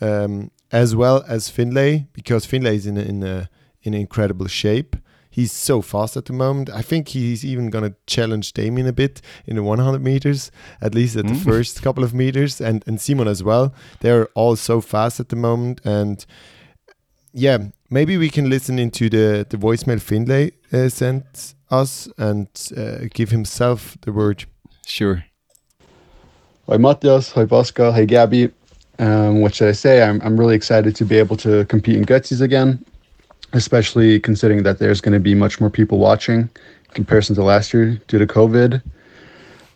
[0.00, 3.48] Um, as well as Finley because Finley is in a, in a,
[3.84, 4.96] in incredible shape.
[5.30, 6.68] He's so fast at the moment.
[6.68, 10.50] I think he's even going to challenge Damian a bit in the 100 meters,
[10.80, 11.28] at least at mm.
[11.28, 13.72] the first couple of meters, and and Simon as well.
[14.00, 16.24] They're all so fast at the moment, and
[17.32, 17.58] yeah,
[17.88, 23.30] maybe we can listen into the the voicemail Finley uh, sent us and uh, give
[23.30, 24.44] himself the word.
[24.86, 25.24] Sure.
[26.68, 28.52] Hi Matthias, hi Pascal, hi Gabby.
[28.98, 30.02] Um, what should I say?
[30.02, 32.84] I'm, I'm really excited to be able to compete in Götzis again,
[33.52, 36.50] especially considering that there's going to be much more people watching in
[36.94, 38.82] comparison to last year due to COVID.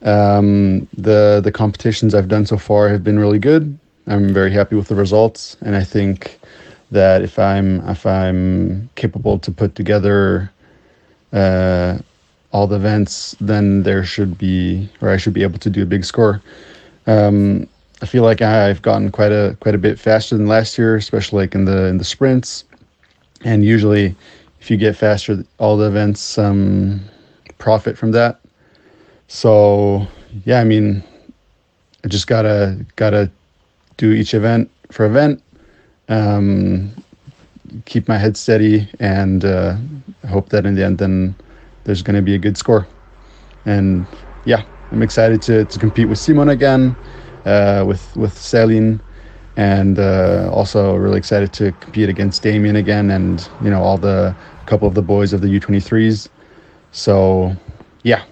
[0.02, 3.76] Um, the the competitions I've done so far have been really good.
[4.06, 6.38] I'm very happy with the results, and I think
[6.92, 10.50] that if I'm if I'm capable to put together
[11.32, 11.98] uh,
[12.52, 15.86] all the events, then there should be or I should be able to do a
[15.86, 16.40] big score.
[17.08, 17.68] Um,
[18.00, 21.44] I feel like I've gotten quite a quite a bit faster than last year, especially
[21.44, 22.64] like in the in the sprints.
[23.44, 24.14] And usually,
[24.60, 27.00] if you get faster, all the events um,
[27.58, 28.40] profit from that.
[29.26, 30.06] So
[30.44, 31.02] yeah, I mean,
[32.04, 33.30] I just gotta gotta
[33.96, 35.42] do each event for event,
[36.08, 36.90] um,
[37.84, 39.76] keep my head steady, and uh,
[40.28, 41.34] hope that in the end, then
[41.84, 42.86] there's going to be a good score.
[43.64, 44.06] And
[44.44, 46.96] yeah, I'm excited to to compete with Simon again
[47.48, 49.00] uh, with with Celine,
[49.56, 54.34] and uh, also really excited to compete against Damian again, and you know all the
[54.66, 56.28] couple of the boys of the U23s.
[56.92, 57.56] So,
[58.02, 58.24] yeah,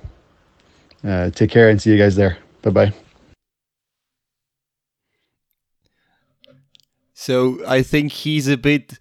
[1.05, 2.39] uh, take care and see you guys there.
[2.63, 2.93] Bye bye.
[7.19, 8.99] So I think he's a bit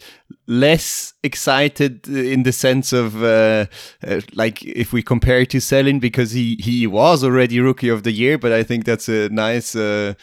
[0.47, 3.65] less excited in the sense of uh,
[4.05, 8.11] uh, like if we compare to Céline because he he was already rookie of the
[8.11, 9.75] year, but I think that's a nice.
[9.75, 10.13] Uh,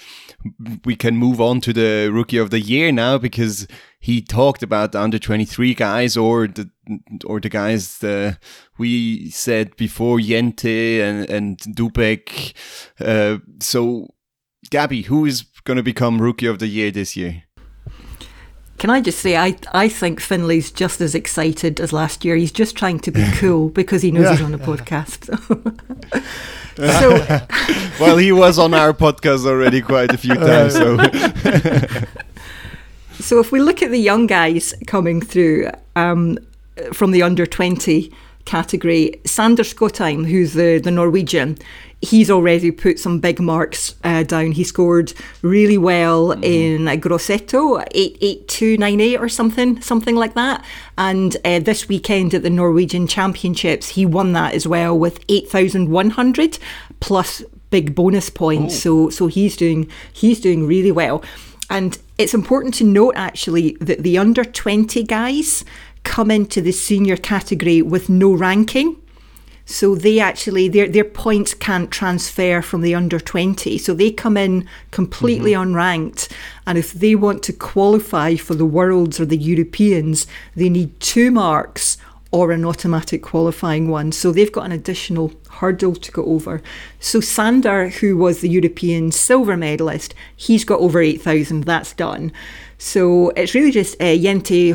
[0.84, 3.66] we can move on to the rookie of the year now because
[4.00, 6.68] he talked about the under 23 guys or the
[7.24, 8.34] or the guys uh,
[8.78, 12.54] we said before Jente and and Dubek.
[13.00, 14.08] Uh, so
[14.70, 17.44] Gabby, who is going to become rookie of the year this year?
[18.82, 22.34] Can I just say, I, I think Finley's just as excited as last year.
[22.34, 24.32] He's just trying to be cool because he knows yeah.
[24.32, 25.28] he's on a podcast.
[26.98, 27.46] so,
[28.04, 30.72] well, he was on our podcast already quite a few times.
[30.72, 30.96] So,
[33.20, 36.36] so if we look at the young guys coming through um,
[36.92, 38.12] from the under 20
[38.46, 41.56] category, Sander Skotheim, who's the, the Norwegian,
[42.02, 44.52] he's already put some big marks uh, down.
[44.52, 46.44] He scored really well mm.
[46.44, 50.64] in Grosseto, 88298 or something, something like that.
[50.98, 56.58] And uh, this weekend at the Norwegian Championships, he won that as well with 8100
[57.00, 58.74] plus big bonus points.
[58.86, 59.08] Oh.
[59.08, 61.24] So so he's doing he's doing really well.
[61.70, 65.64] And it's important to note actually that the under 20 guys
[66.02, 68.96] come into the senior category with no ranking.
[69.64, 73.78] So they actually their their points can't transfer from the under 20.
[73.78, 75.74] So they come in completely mm-hmm.
[75.74, 76.30] unranked
[76.66, 81.30] and if they want to qualify for the worlds or the Europeans, they need two
[81.30, 81.96] marks
[82.32, 84.10] or an automatic qualifying one.
[84.10, 86.62] So they've got an additional hurdle to go over.
[86.98, 91.64] So Sander, who was the European silver medalist, he's got over 8,000.
[91.64, 92.32] That's done.
[92.78, 94.72] So it's really just uh, Jente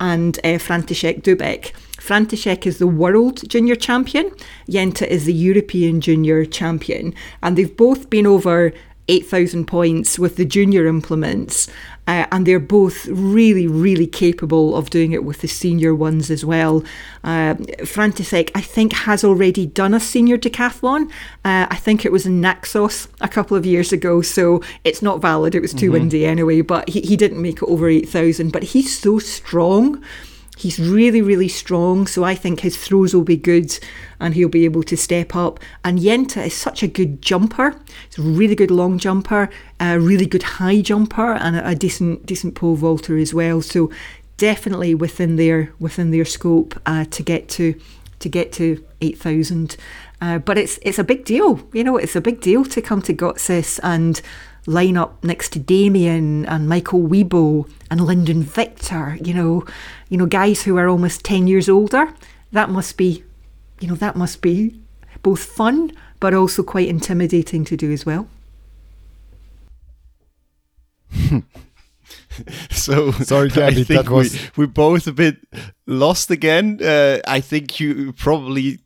[0.00, 1.72] and uh, František Dubek
[2.06, 4.30] František is the world junior champion,
[4.68, 7.12] Jente is the European junior champion,
[7.42, 8.72] and they've both been over
[9.08, 11.68] 8,000 points with the junior implements.
[12.08, 16.44] Uh, and they're both really, really capable of doing it with the senior ones as
[16.44, 16.84] well.
[17.24, 21.10] Uh, František, I think, has already done a senior decathlon.
[21.44, 25.20] Uh, I think it was in Naxos a couple of years ago, so it's not
[25.20, 25.56] valid.
[25.56, 25.94] It was too mm-hmm.
[25.94, 28.52] windy anyway, but he, he didn't make it over 8,000.
[28.52, 30.02] But he's so strong.
[30.58, 33.78] He's really, really strong, so I think his throws will be good
[34.18, 35.60] and he'll be able to step up.
[35.84, 37.78] And Jente is such a good jumper.
[38.08, 42.54] He's a really good long jumper, a really good high jumper, and a, decent decent
[42.54, 43.60] pole vaulter as well.
[43.60, 43.90] So
[44.38, 47.78] definitely within their within their scope uh, to get to
[48.20, 49.76] to get to eight thousand.
[50.22, 51.98] Uh, but it's it's a big deal, you know.
[51.98, 54.22] It's a big deal to come to Götzis and
[54.66, 59.64] line up next to Damian and Michael Uibo and Lyndon Victor, you know,
[60.08, 62.12] you know, guys who are almost 10 years older.
[62.52, 63.24] That must be,
[63.80, 64.80] you know, that must be
[65.22, 68.28] both fun but also quite intimidating to do as well.
[72.70, 74.32] so sorry, Gabby, I think was...
[74.32, 75.36] we, we're both a bit
[75.86, 76.80] lost again.
[76.82, 78.78] Uh, I think you probably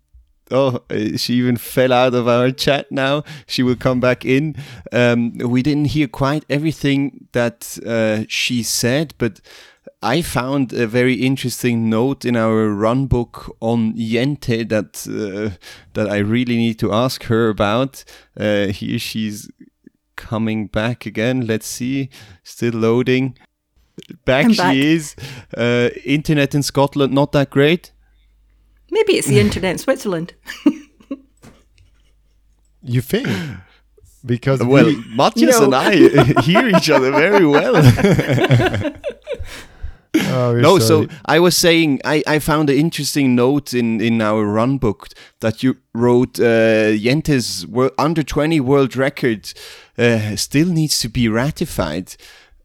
[0.51, 3.25] oh, uh, she even fell out of our chat now.
[3.47, 4.57] She will come back in.
[4.93, 9.41] Um, we didn't hear quite everything that uh, she said, but
[10.03, 15.57] I found a very interesting note in our run book on Jente that uh,
[15.93, 18.05] that I really need to ask her about.
[18.39, 19.51] Uh, here she's
[20.17, 21.47] coming back again.
[21.47, 22.09] Let's see,
[22.43, 23.37] still loading.
[24.25, 24.73] Back, back.
[24.73, 25.15] she is.
[25.55, 27.93] Uh, internet in Scotland not that great.
[28.91, 30.35] Maybe it's the internet in Switzerland.
[32.83, 33.29] you think?
[34.25, 35.65] because Well, we, Matthias No.
[35.67, 35.95] and I
[36.43, 37.77] hear each other very well.
[40.17, 41.07] oh, no, sorry.
[41.09, 45.09] so I was saying I, I found an interesting note in, in our run book
[45.41, 49.53] that you wrote uh, Jente's wor- under 20 world record
[49.97, 52.15] uh, still needs to be ratified.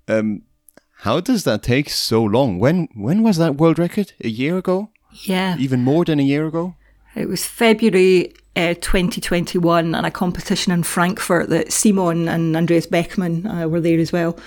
[0.07, 0.41] Um,
[0.99, 2.57] how does that take so long?
[2.59, 4.13] When when was that world record?
[4.21, 4.89] A year ago?
[5.23, 5.57] Yeah.
[5.57, 6.75] Even more than a year ago?
[7.15, 13.45] It was February uh, 2021 and a competition in Frankfurt that Simon and Andreas Bechmann
[13.45, 14.37] uh, were there as well.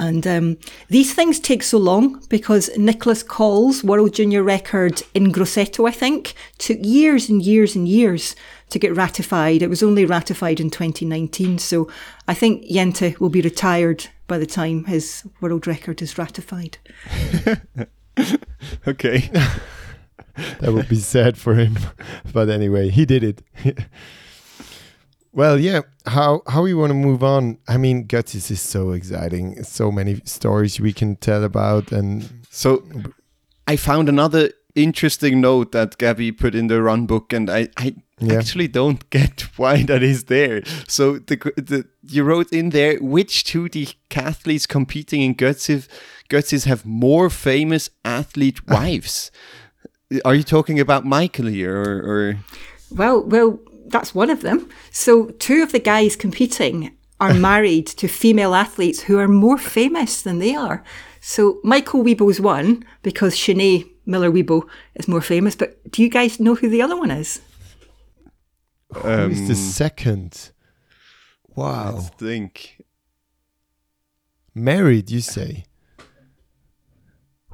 [0.00, 0.58] And um,
[0.88, 6.34] these things take so long because Nicholas Kaul's world junior record in Grosseto, I think,
[6.58, 8.36] took years and years and years
[8.70, 9.60] to get ratified.
[9.60, 11.58] It was only ratified in 2019.
[11.58, 11.90] So
[12.28, 16.78] I think Jente will be retired by the time his world record is ratified.
[18.86, 19.30] Okay.
[20.60, 21.78] that would be sad for him.
[22.32, 23.42] But anyway, he did it.
[25.32, 25.80] well, yeah.
[26.06, 27.58] How how we want to move on?
[27.68, 29.62] I mean, Götzis is so exciting.
[29.64, 32.82] So many stories we can tell about, and So
[33.66, 37.94] I found another interesting note that Gabby put in the run book, and I, I
[38.20, 38.38] Yeah.
[38.38, 40.62] actually don't get why that is there.
[40.88, 45.88] So the, the you wrote in there which two decathletes competing in Götzis,
[46.28, 49.30] Götzis have more famous athlete wives.
[50.24, 52.38] Are you talking about Michael here, or, or
[52.90, 54.68] Well, well, that's one of them.
[54.90, 60.22] So two of the guys competing are married to female athletes who are more famous
[60.22, 60.82] than they are.
[61.20, 64.62] So Michael Uibo's one because Shaunae Miller Uibo
[64.94, 65.54] is more famous.
[65.56, 67.40] But do you guys know who the other one is?
[68.94, 69.00] who
[69.30, 70.50] is the Um, second?
[71.54, 72.82] Wow, let's think
[74.54, 75.10] married?
[75.10, 75.64] You say?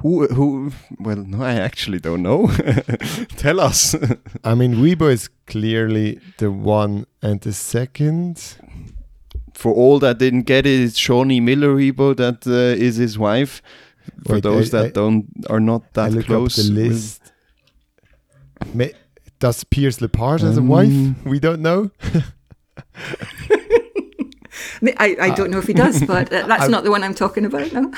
[0.04, 0.70] Who who?
[1.00, 2.48] Well, no, I actually don't know.
[3.38, 3.96] Tell us.
[4.44, 8.56] I mean, Uibo is clearly the one, and the second.
[9.54, 13.62] For all that didn't get it, it's Shaunae Miller Uibo that uh, is his wife.
[14.26, 16.58] For Wait, those I- that I- don't are not I that look close.
[16.58, 17.32] up the list.
[18.74, 18.94] Ma-
[19.38, 20.88] Does Pierce LePage has a wife?
[20.90, 21.90] Um, We don't know.
[24.98, 27.44] I, I don't know if he does, but uh, that's not the one I'm talking
[27.46, 27.72] about.
[27.72, 27.90] No.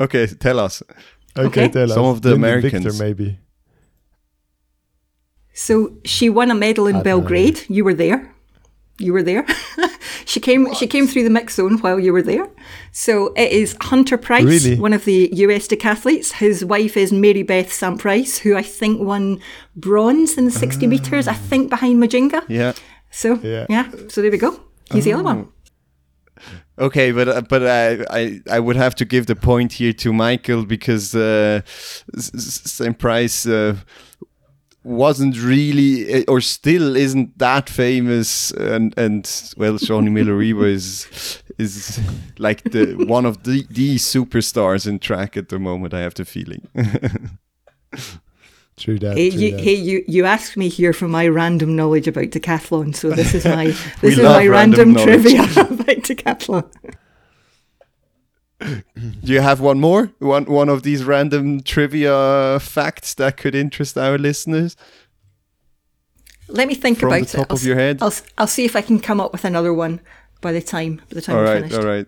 [0.00, 0.82] Okay, tell us.
[1.36, 1.68] Okay, Okay.
[1.68, 1.94] tell Some us.
[1.94, 2.84] Some of the Lyndon Americans.
[2.84, 3.38] Victor, maybe.
[5.52, 7.64] So she won a medal in I don't Belgrade.
[7.68, 8.34] You were there.
[8.98, 9.46] You were there.
[10.26, 10.72] she came.
[10.74, 12.48] She came through the mix zone while you were there.
[12.92, 14.78] So it is Hunter Price, Really?
[14.78, 16.32] one of the US decathletes.
[16.32, 19.40] His wife is Mary Beth Sant Price, who I think won
[19.74, 20.90] bronze in the sixty ah.
[20.90, 21.26] meters.
[21.28, 22.44] I think behind Mujinga.
[22.48, 22.72] Yeah.
[23.10, 23.66] So Yeah.
[23.70, 23.90] yeah.
[24.08, 24.60] So there we go.
[24.92, 25.38] He's the other one.
[25.38, 25.52] Oh.
[26.80, 30.12] Okay, but uh, but I, I I would have to give the point here to
[30.14, 31.60] Michael because uh,
[32.98, 33.76] Price uh,
[34.82, 42.00] wasn't really uh, or still isn't that famous, and and well, Shaunae Miller is is
[42.38, 45.92] like the one of the the superstars in track at the moment.
[45.92, 46.66] I have the feeling.
[48.80, 49.16] True that.
[49.16, 49.60] Hey, true you, that.
[49.60, 53.44] hey, you, you asked me here for my random knowledge about decathlon, so this is
[53.44, 53.66] my
[54.00, 56.70] this is my random random, trivia about decathlon.
[58.60, 60.12] Do you have one more?
[60.18, 64.76] One one of these random trivia facts that could interest our listeners?
[66.48, 67.50] Let me think From the about top it.
[67.50, 67.98] I'll, of your head?
[68.02, 70.00] I'll, I'll see if I can come up with another one
[70.40, 71.76] by the time by the time all right, finished.
[71.76, 72.06] all right.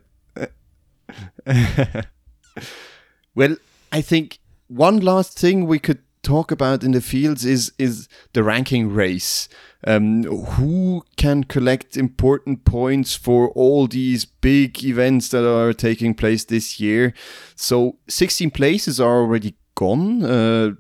[3.34, 3.56] well,
[3.92, 8.42] I think one last thing we could talk about in the fields is is the
[8.42, 9.48] ranking race.
[9.84, 16.44] Um, who can collect important points for all these big events that are taking place
[16.44, 17.14] this year?
[17.56, 20.24] So, 16 places are already gone.
[20.24, 20.70] Uh,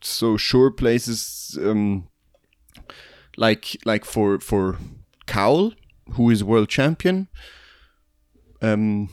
[0.00, 2.08] so, sure places um,
[3.36, 4.76] like like for for
[5.26, 5.72] Kaul,
[6.12, 7.28] who is world champion.
[8.62, 9.10] Um,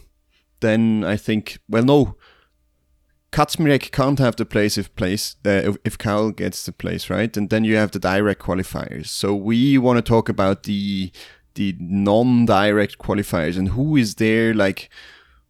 [0.59, 2.17] then I think well no,
[3.33, 5.97] Kazmirek can't have the place if place uh, if, if
[6.35, 9.07] gets the place right, and then you have the direct qualifiers.
[9.07, 11.11] So we want to talk about the
[11.55, 14.89] the non-direct qualifiers and who is there like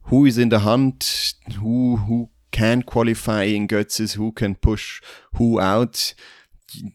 [0.04, 5.02] who is in the hunt, who who can qualify in Götzis, who can push
[5.34, 6.14] who out.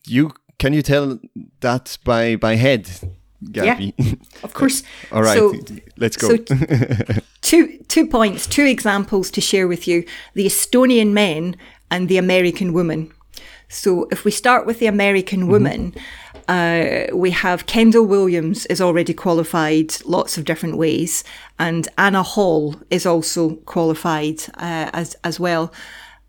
[0.06, 1.18] You can you tell
[1.60, 2.88] that by by head,
[3.52, 3.94] Gabby?
[4.42, 4.82] Of course.
[5.12, 5.54] All right, So,
[5.96, 6.28] let's go.
[6.28, 6.36] so
[7.40, 11.56] two two points, two examples to share with you: the Estonian men
[11.90, 13.12] and the American women.
[13.68, 15.94] So if we start with the American women,
[16.48, 21.22] uh, we have Kendall Williams is already qualified lots of different ways,
[21.58, 25.72] and Anna Hall is also qualified uh, as as well.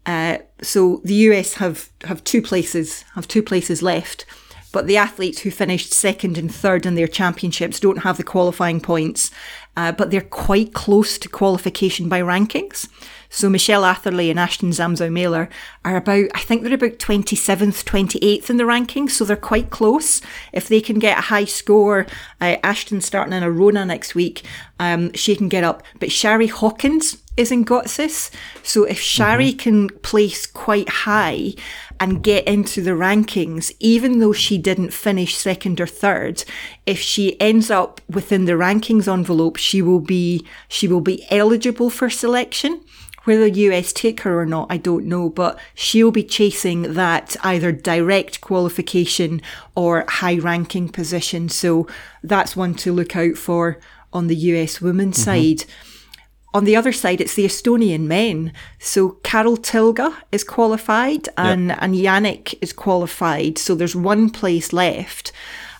[0.05, 4.25] Uh, so the US have have two places have two places left.
[4.71, 8.79] But the athletes who finished second and third in their championships don't have the qualifying
[8.79, 9.31] points,
[9.75, 12.87] uh, but they're quite close to qualification by rankings.
[13.29, 15.49] So Michelle Atherley and Ashtin Zamzow Mahler
[15.85, 20.19] are about, I think they're about 27th, 28th in the rankings, so they're quite close.
[20.51, 22.07] If they can get a high score,
[22.41, 24.43] uh, Ashtin starting in Arona next week,
[24.79, 25.83] um, she can get up.
[25.99, 28.31] But Shari Hawkins is in Götzis,
[28.63, 29.57] so if Shari mm-hmm.
[29.57, 31.53] can place quite high
[31.99, 36.43] and get into the rankings, even though she didn't finish second or third,
[36.85, 41.89] if she ends up within the rankings envelope, she will be she will be eligible
[41.89, 42.81] for selection.
[43.25, 47.71] Whether US take her or not, I don't know, but she'll be chasing that either
[47.71, 49.41] direct qualification
[49.75, 51.49] or high ranking position.
[51.49, 51.85] So
[52.23, 53.77] that's one to look out for
[54.13, 55.59] on the US women's mm-hmm.
[55.59, 55.65] side.
[56.53, 58.53] On the other side, it's the Estonian men.
[58.79, 61.77] So Karel Tilga is qualified and, yep.
[61.81, 63.57] and Janek is qualified.
[63.57, 65.31] So there's one place left.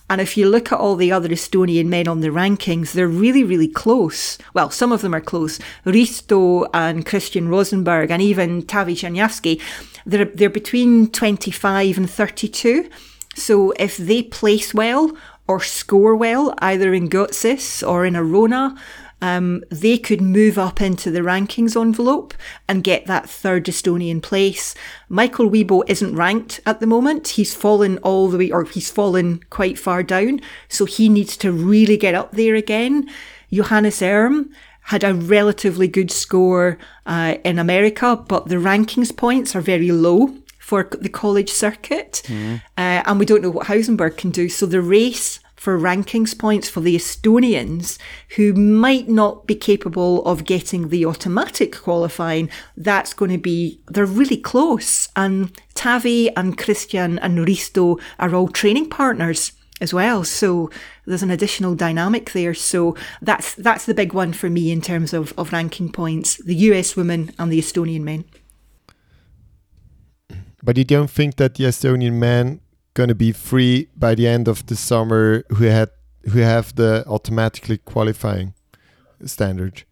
[0.08, 3.44] And if you look at all the other Estonian men on the rankings, they're really,
[3.44, 4.38] really close.
[4.54, 5.60] Well, some of them are close.
[5.86, 9.60] Risto and Kristjan Rosenberg and even Taavi Tšernjavski,
[10.04, 12.88] they're, they're between 25 and 32.
[13.36, 15.16] So if they place well
[15.46, 18.76] or score well, either in Götzis or in Arona,
[19.20, 22.34] um, they could move up into the rankings envelope
[22.68, 24.74] and get that third Estonian place.
[25.08, 27.28] Michael Uibo isn't ranked at the moment.
[27.28, 30.40] He's fallen all the way, or he's fallen quite far down.
[30.68, 33.10] So he needs to really get up there again.
[33.52, 34.50] Johannes Erm
[34.82, 40.34] had a relatively good score uh, in America, but the rankings points are very low
[40.58, 42.22] for the college circuit.
[42.26, 42.62] Mm.
[42.78, 44.48] Uh, and we don't know what Hausenberg can do.
[44.48, 47.98] So the race for rankings points for the Estonians
[48.36, 52.48] who might not be capable of getting the automatic qualifying.
[52.78, 55.10] That's going to be, they're really close.
[55.16, 59.52] And Taavi and Kristjan and Risto are all training partners
[59.82, 60.24] as well.
[60.24, 60.70] So
[61.04, 62.54] there's an additional dynamic there.
[62.54, 66.54] So that's that's the big one for me in terms of, of ranking points, the
[66.70, 68.24] US women and the Estonian men.
[70.62, 72.60] But you don't think that the Estonian men
[72.94, 75.90] going to be free by the end of the summer who had
[76.32, 78.54] who have the automatically qualifying
[79.24, 79.84] standard.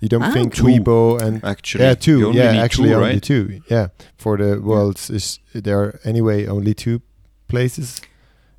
[0.00, 3.22] You don't ah, think two, Uibo and actually yeah two yeah actually two, only right?
[3.22, 5.16] two yeah for the worlds yeah.
[5.16, 7.00] is there are anyway only two
[7.48, 8.00] places.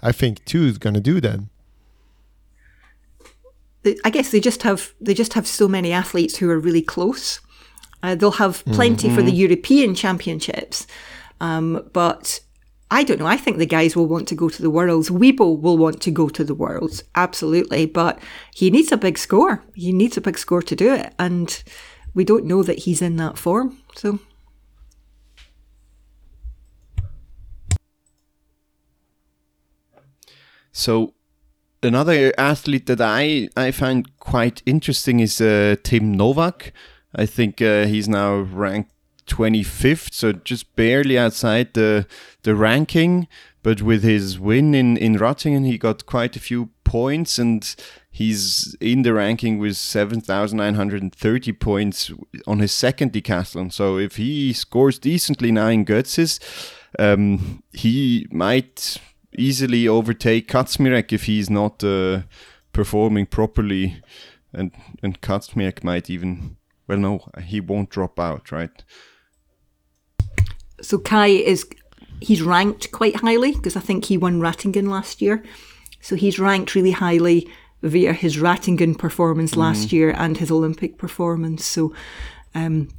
[0.01, 1.49] I think two is going to do then.
[4.03, 7.39] I guess they just have they just have so many athletes who are really close.
[8.03, 9.15] Uh, they'll have plenty mm -hmm.
[9.15, 9.41] for the mm-hmm.
[9.41, 10.88] European Championships,
[11.39, 12.41] um, but
[12.89, 13.27] I don't know.
[13.27, 15.09] I think the guys will want to go to the Worlds.
[15.09, 17.85] Uibo will want to go to the Worlds, absolutely.
[17.85, 18.19] But
[18.53, 19.63] he needs a big score.
[19.75, 21.13] He needs a big score to do it.
[21.19, 21.63] And
[22.13, 23.77] we don't know that he's in that form.
[23.95, 24.19] So.
[30.71, 31.13] So,
[31.81, 36.71] another athlete that I, I find quite interesting is uh, Tim Nowak.
[37.15, 38.91] I think uh, he's now ranked
[39.28, 42.07] 25th, so just barely outside the
[42.43, 43.28] the ranking.
[43.63, 47.75] But with his win in in Ratingen, he got quite a few points, and
[48.09, 52.11] he's in the ranking with 7,930 points
[52.47, 53.71] on his second decathlon.
[53.71, 56.39] So if he scores decently now in Götzis,
[56.97, 58.97] um, he might
[59.38, 62.21] easily overtake Kazmirek if he's not uh,
[62.73, 64.01] performing properly,
[64.53, 64.71] and
[65.03, 66.57] and Kazmirek might even
[66.88, 68.84] well no he won't drop out right
[70.82, 71.67] so Kai is
[72.19, 75.43] he's ranked quite highly because I think he won Ratingen last year.
[76.01, 77.49] So he's ranked really highly
[77.84, 81.65] via his Ratingen performance mm last year and his Olympic performance.
[81.65, 81.93] So,
[82.55, 82.89] um,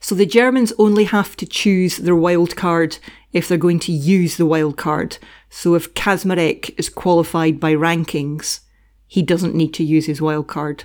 [0.00, 2.98] so the Germans only have to choose their wild card
[3.32, 5.18] if they're going to use the wild card.
[5.50, 8.60] So if Kazmirek is qualified by rankings,
[9.06, 10.84] he doesn't need to use his wild card.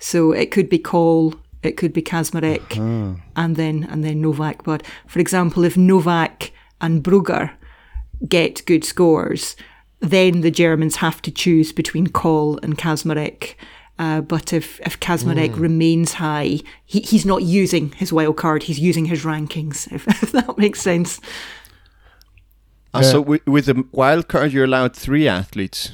[0.00, 3.20] So it could be Kaul, it could be Kazmirek uh-huh.
[3.36, 4.64] and then and then Nowak.
[4.64, 7.52] But for example, if Nowak and Brugger
[8.26, 9.56] get good scores,
[10.00, 13.54] then the Germans have to choose between Kaul and Kazmirek.
[13.98, 15.60] Uh, but if, if Kazmirek mm.
[15.60, 20.30] remains high, he, he's not using his wild card, he's using his rankings, if, if
[20.32, 21.20] that makes sense.
[22.94, 25.92] Uh, so with, with the wild card, you're allowed three athletes.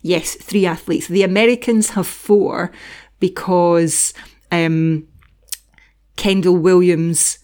[0.00, 1.08] Yes, three athletes.
[1.08, 2.72] The Americans have four
[3.20, 4.14] because
[4.50, 5.06] um,
[6.16, 7.38] Kendall Williams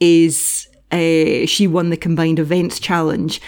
[0.00, 3.40] is uh, she won the combined events challenge.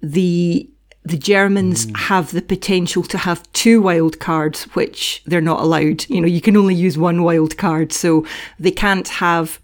[0.00, 0.68] The
[1.04, 1.96] the Germans mm.
[1.96, 6.08] have the potential to have two wild cards, which they're not allowed.
[6.08, 8.24] You know, you can only use one wild card, so
[8.58, 9.60] they can't have,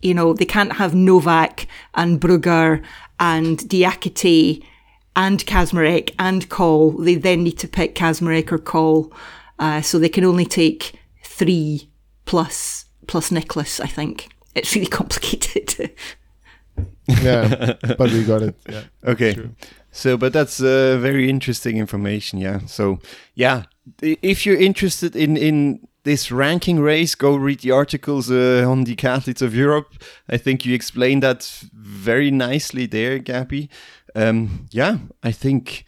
[0.00, 2.84] you know, they can't have Nowak and Brugger
[3.18, 4.62] and Diakite
[5.16, 6.92] and Kazmirek and Kaul.
[6.92, 9.12] They then need to pick Kazmirek or Kaul.
[9.58, 11.90] Uh, so they can only take three
[12.26, 14.28] plus plus Nicholas, I think.
[14.54, 15.92] It's really complicated.
[17.06, 18.54] yeah, but we got it.
[18.68, 18.82] Yeah.
[19.04, 19.34] Okay.
[19.34, 19.54] True.
[19.90, 22.38] So, but that's uh, very interesting information.
[22.38, 22.60] Yeah.
[22.66, 22.98] So,
[23.34, 23.62] yeah,
[24.02, 28.96] if you're interested in in this ranking race, go read the articles uh, on the
[29.02, 29.94] athletes of Europe.
[30.28, 31.42] I think you explained that
[31.72, 33.68] very nicely there, Gabby.
[34.14, 35.84] Um, yeah, I think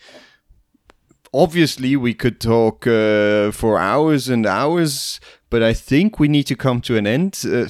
[1.33, 5.21] obviously we could talk uh, for hours and hours,
[5.51, 7.43] but I think we need to come to an end.
[7.45, 7.69] Uh,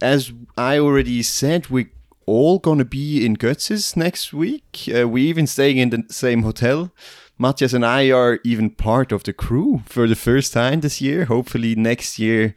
[0.00, 1.90] as I already said, we're
[2.26, 4.88] all gonna be in Götzis next week.
[4.94, 6.90] Uh, we even staying in the same hotel.
[7.38, 11.24] Matthias and I are even part of the crew for the first time this year.
[11.24, 12.54] Hopefully next year,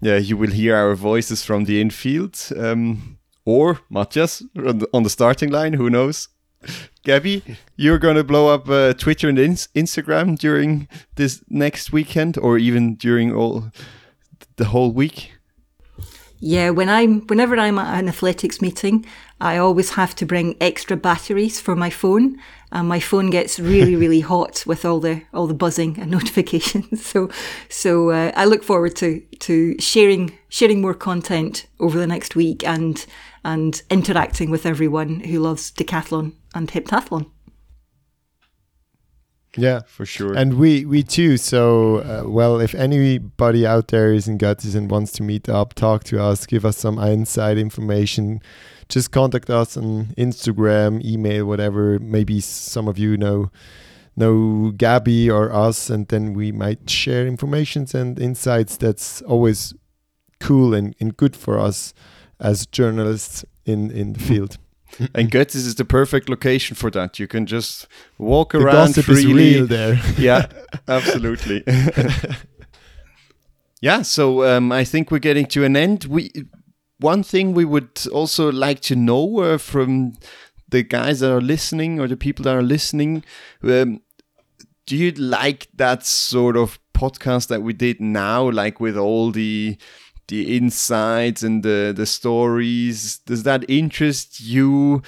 [0.00, 2.38] yeah, you will hear our voices from the infield.
[2.56, 4.42] Um, or Matthias
[4.92, 5.74] on the starting line.
[5.74, 6.28] Who knows?
[7.04, 7.42] Gabby,
[7.76, 12.96] you're gonna blow up uh, Twitter and ins- Instagram during this next weekend, or even
[12.96, 13.70] during all
[14.56, 15.32] the whole week.
[16.38, 19.06] Yeah, when I'm whenever I'm at an athletics meeting,
[19.40, 22.36] I always have to bring extra batteries for my phone,
[22.72, 27.06] and my phone gets really really hot with all the all the buzzing and notifications.
[27.06, 27.30] So
[27.70, 32.66] so uh, I look forward to to sharing sharing more content over the next week
[32.66, 33.06] and
[33.46, 37.30] and interacting with everyone who loves decathlon and heptathlon.
[39.56, 40.34] Yeah, For sure.
[40.36, 41.38] And we we too.
[41.38, 45.72] So uh, well, if anybody out there is in Guts and wants to meet up,
[45.74, 48.42] talk to us, give us some inside information,
[48.90, 51.98] just contact us on Instagram, email, whatever.
[52.00, 53.50] Maybe some of you know
[54.16, 58.76] know Gabby or us, and then we might share informations and insights.
[58.76, 59.72] That's always
[60.38, 61.94] cool and, and good for us
[62.40, 64.58] as journalists in in the field.
[65.14, 67.18] and Götzis is the perfect location for that.
[67.18, 67.86] You can just
[68.18, 69.60] walk The around freely.
[69.66, 70.00] there.
[70.18, 70.46] yeah,
[70.88, 71.64] absolutely.
[73.80, 76.04] yeah, so um, I think we're getting to an end.
[76.04, 76.30] We
[76.98, 80.14] one thing we would also like to know uh, from
[80.68, 83.22] the guys that are listening or the people that are listening.
[83.62, 84.00] Um,
[84.86, 89.76] do you like that sort of podcast that we did now, like with all the
[90.28, 93.18] the insights and the the stories?
[93.18, 95.02] Does that interest you?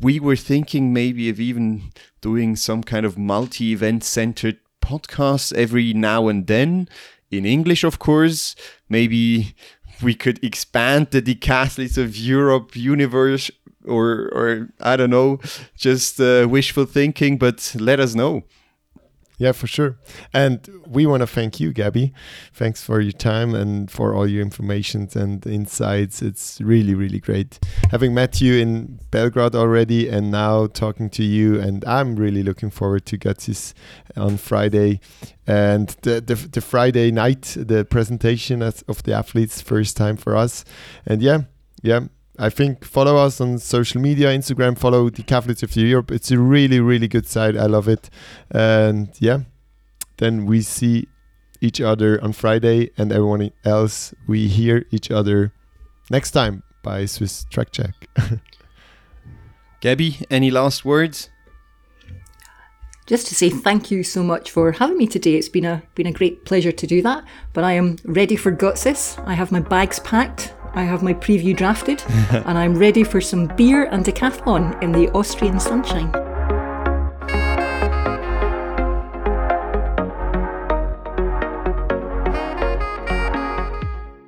[0.00, 6.28] We were thinking maybe of even doing some kind of multi-event centered podcast every now
[6.28, 6.88] and then
[7.30, 8.54] in English, of course.
[8.88, 9.54] Maybe
[10.02, 13.50] we could expand the decathletes of Europe universe,
[13.86, 15.40] or or I don't know,
[15.76, 17.38] just uh, wishful thinking.
[17.38, 18.42] But let us know.
[19.42, 19.98] Yeah, for sure.
[20.32, 22.14] And we want to thank you, Gabby.
[22.52, 26.22] Thanks for your time and for all your information and insights.
[26.22, 27.58] It's really, really great
[27.90, 31.58] having met you in Belgrade already and now talking to you.
[31.58, 33.74] And I'm really looking forward to Götzis
[34.16, 35.00] on Friday
[35.44, 40.64] and the, the, the Friday night, the presentation of the athletes, first time for us.
[41.04, 41.40] And yeah,
[41.82, 42.02] yeah,
[42.42, 46.10] I think follow us on social media, Instagram, follow the Catholics of Europe.
[46.10, 47.56] It's a really, really good site.
[47.56, 48.10] I love it.
[48.50, 49.42] And yeah,
[50.18, 51.06] then we see
[51.60, 55.52] each other on Friday and everyone else, we hear each other
[56.10, 57.94] next time by Swiss Track Check.
[59.80, 61.30] Gabby, any last words?
[63.06, 65.34] Just to say thank you so much for having me today.
[65.34, 67.24] It's been a been a great pleasure to do that.
[67.52, 69.24] But I am ready for Götzis.
[69.28, 70.54] I have my bags packed.
[70.74, 75.10] I have my preview drafted, and I'm ready for some beer and decathlon in the
[75.12, 76.21] Austrian sunshine.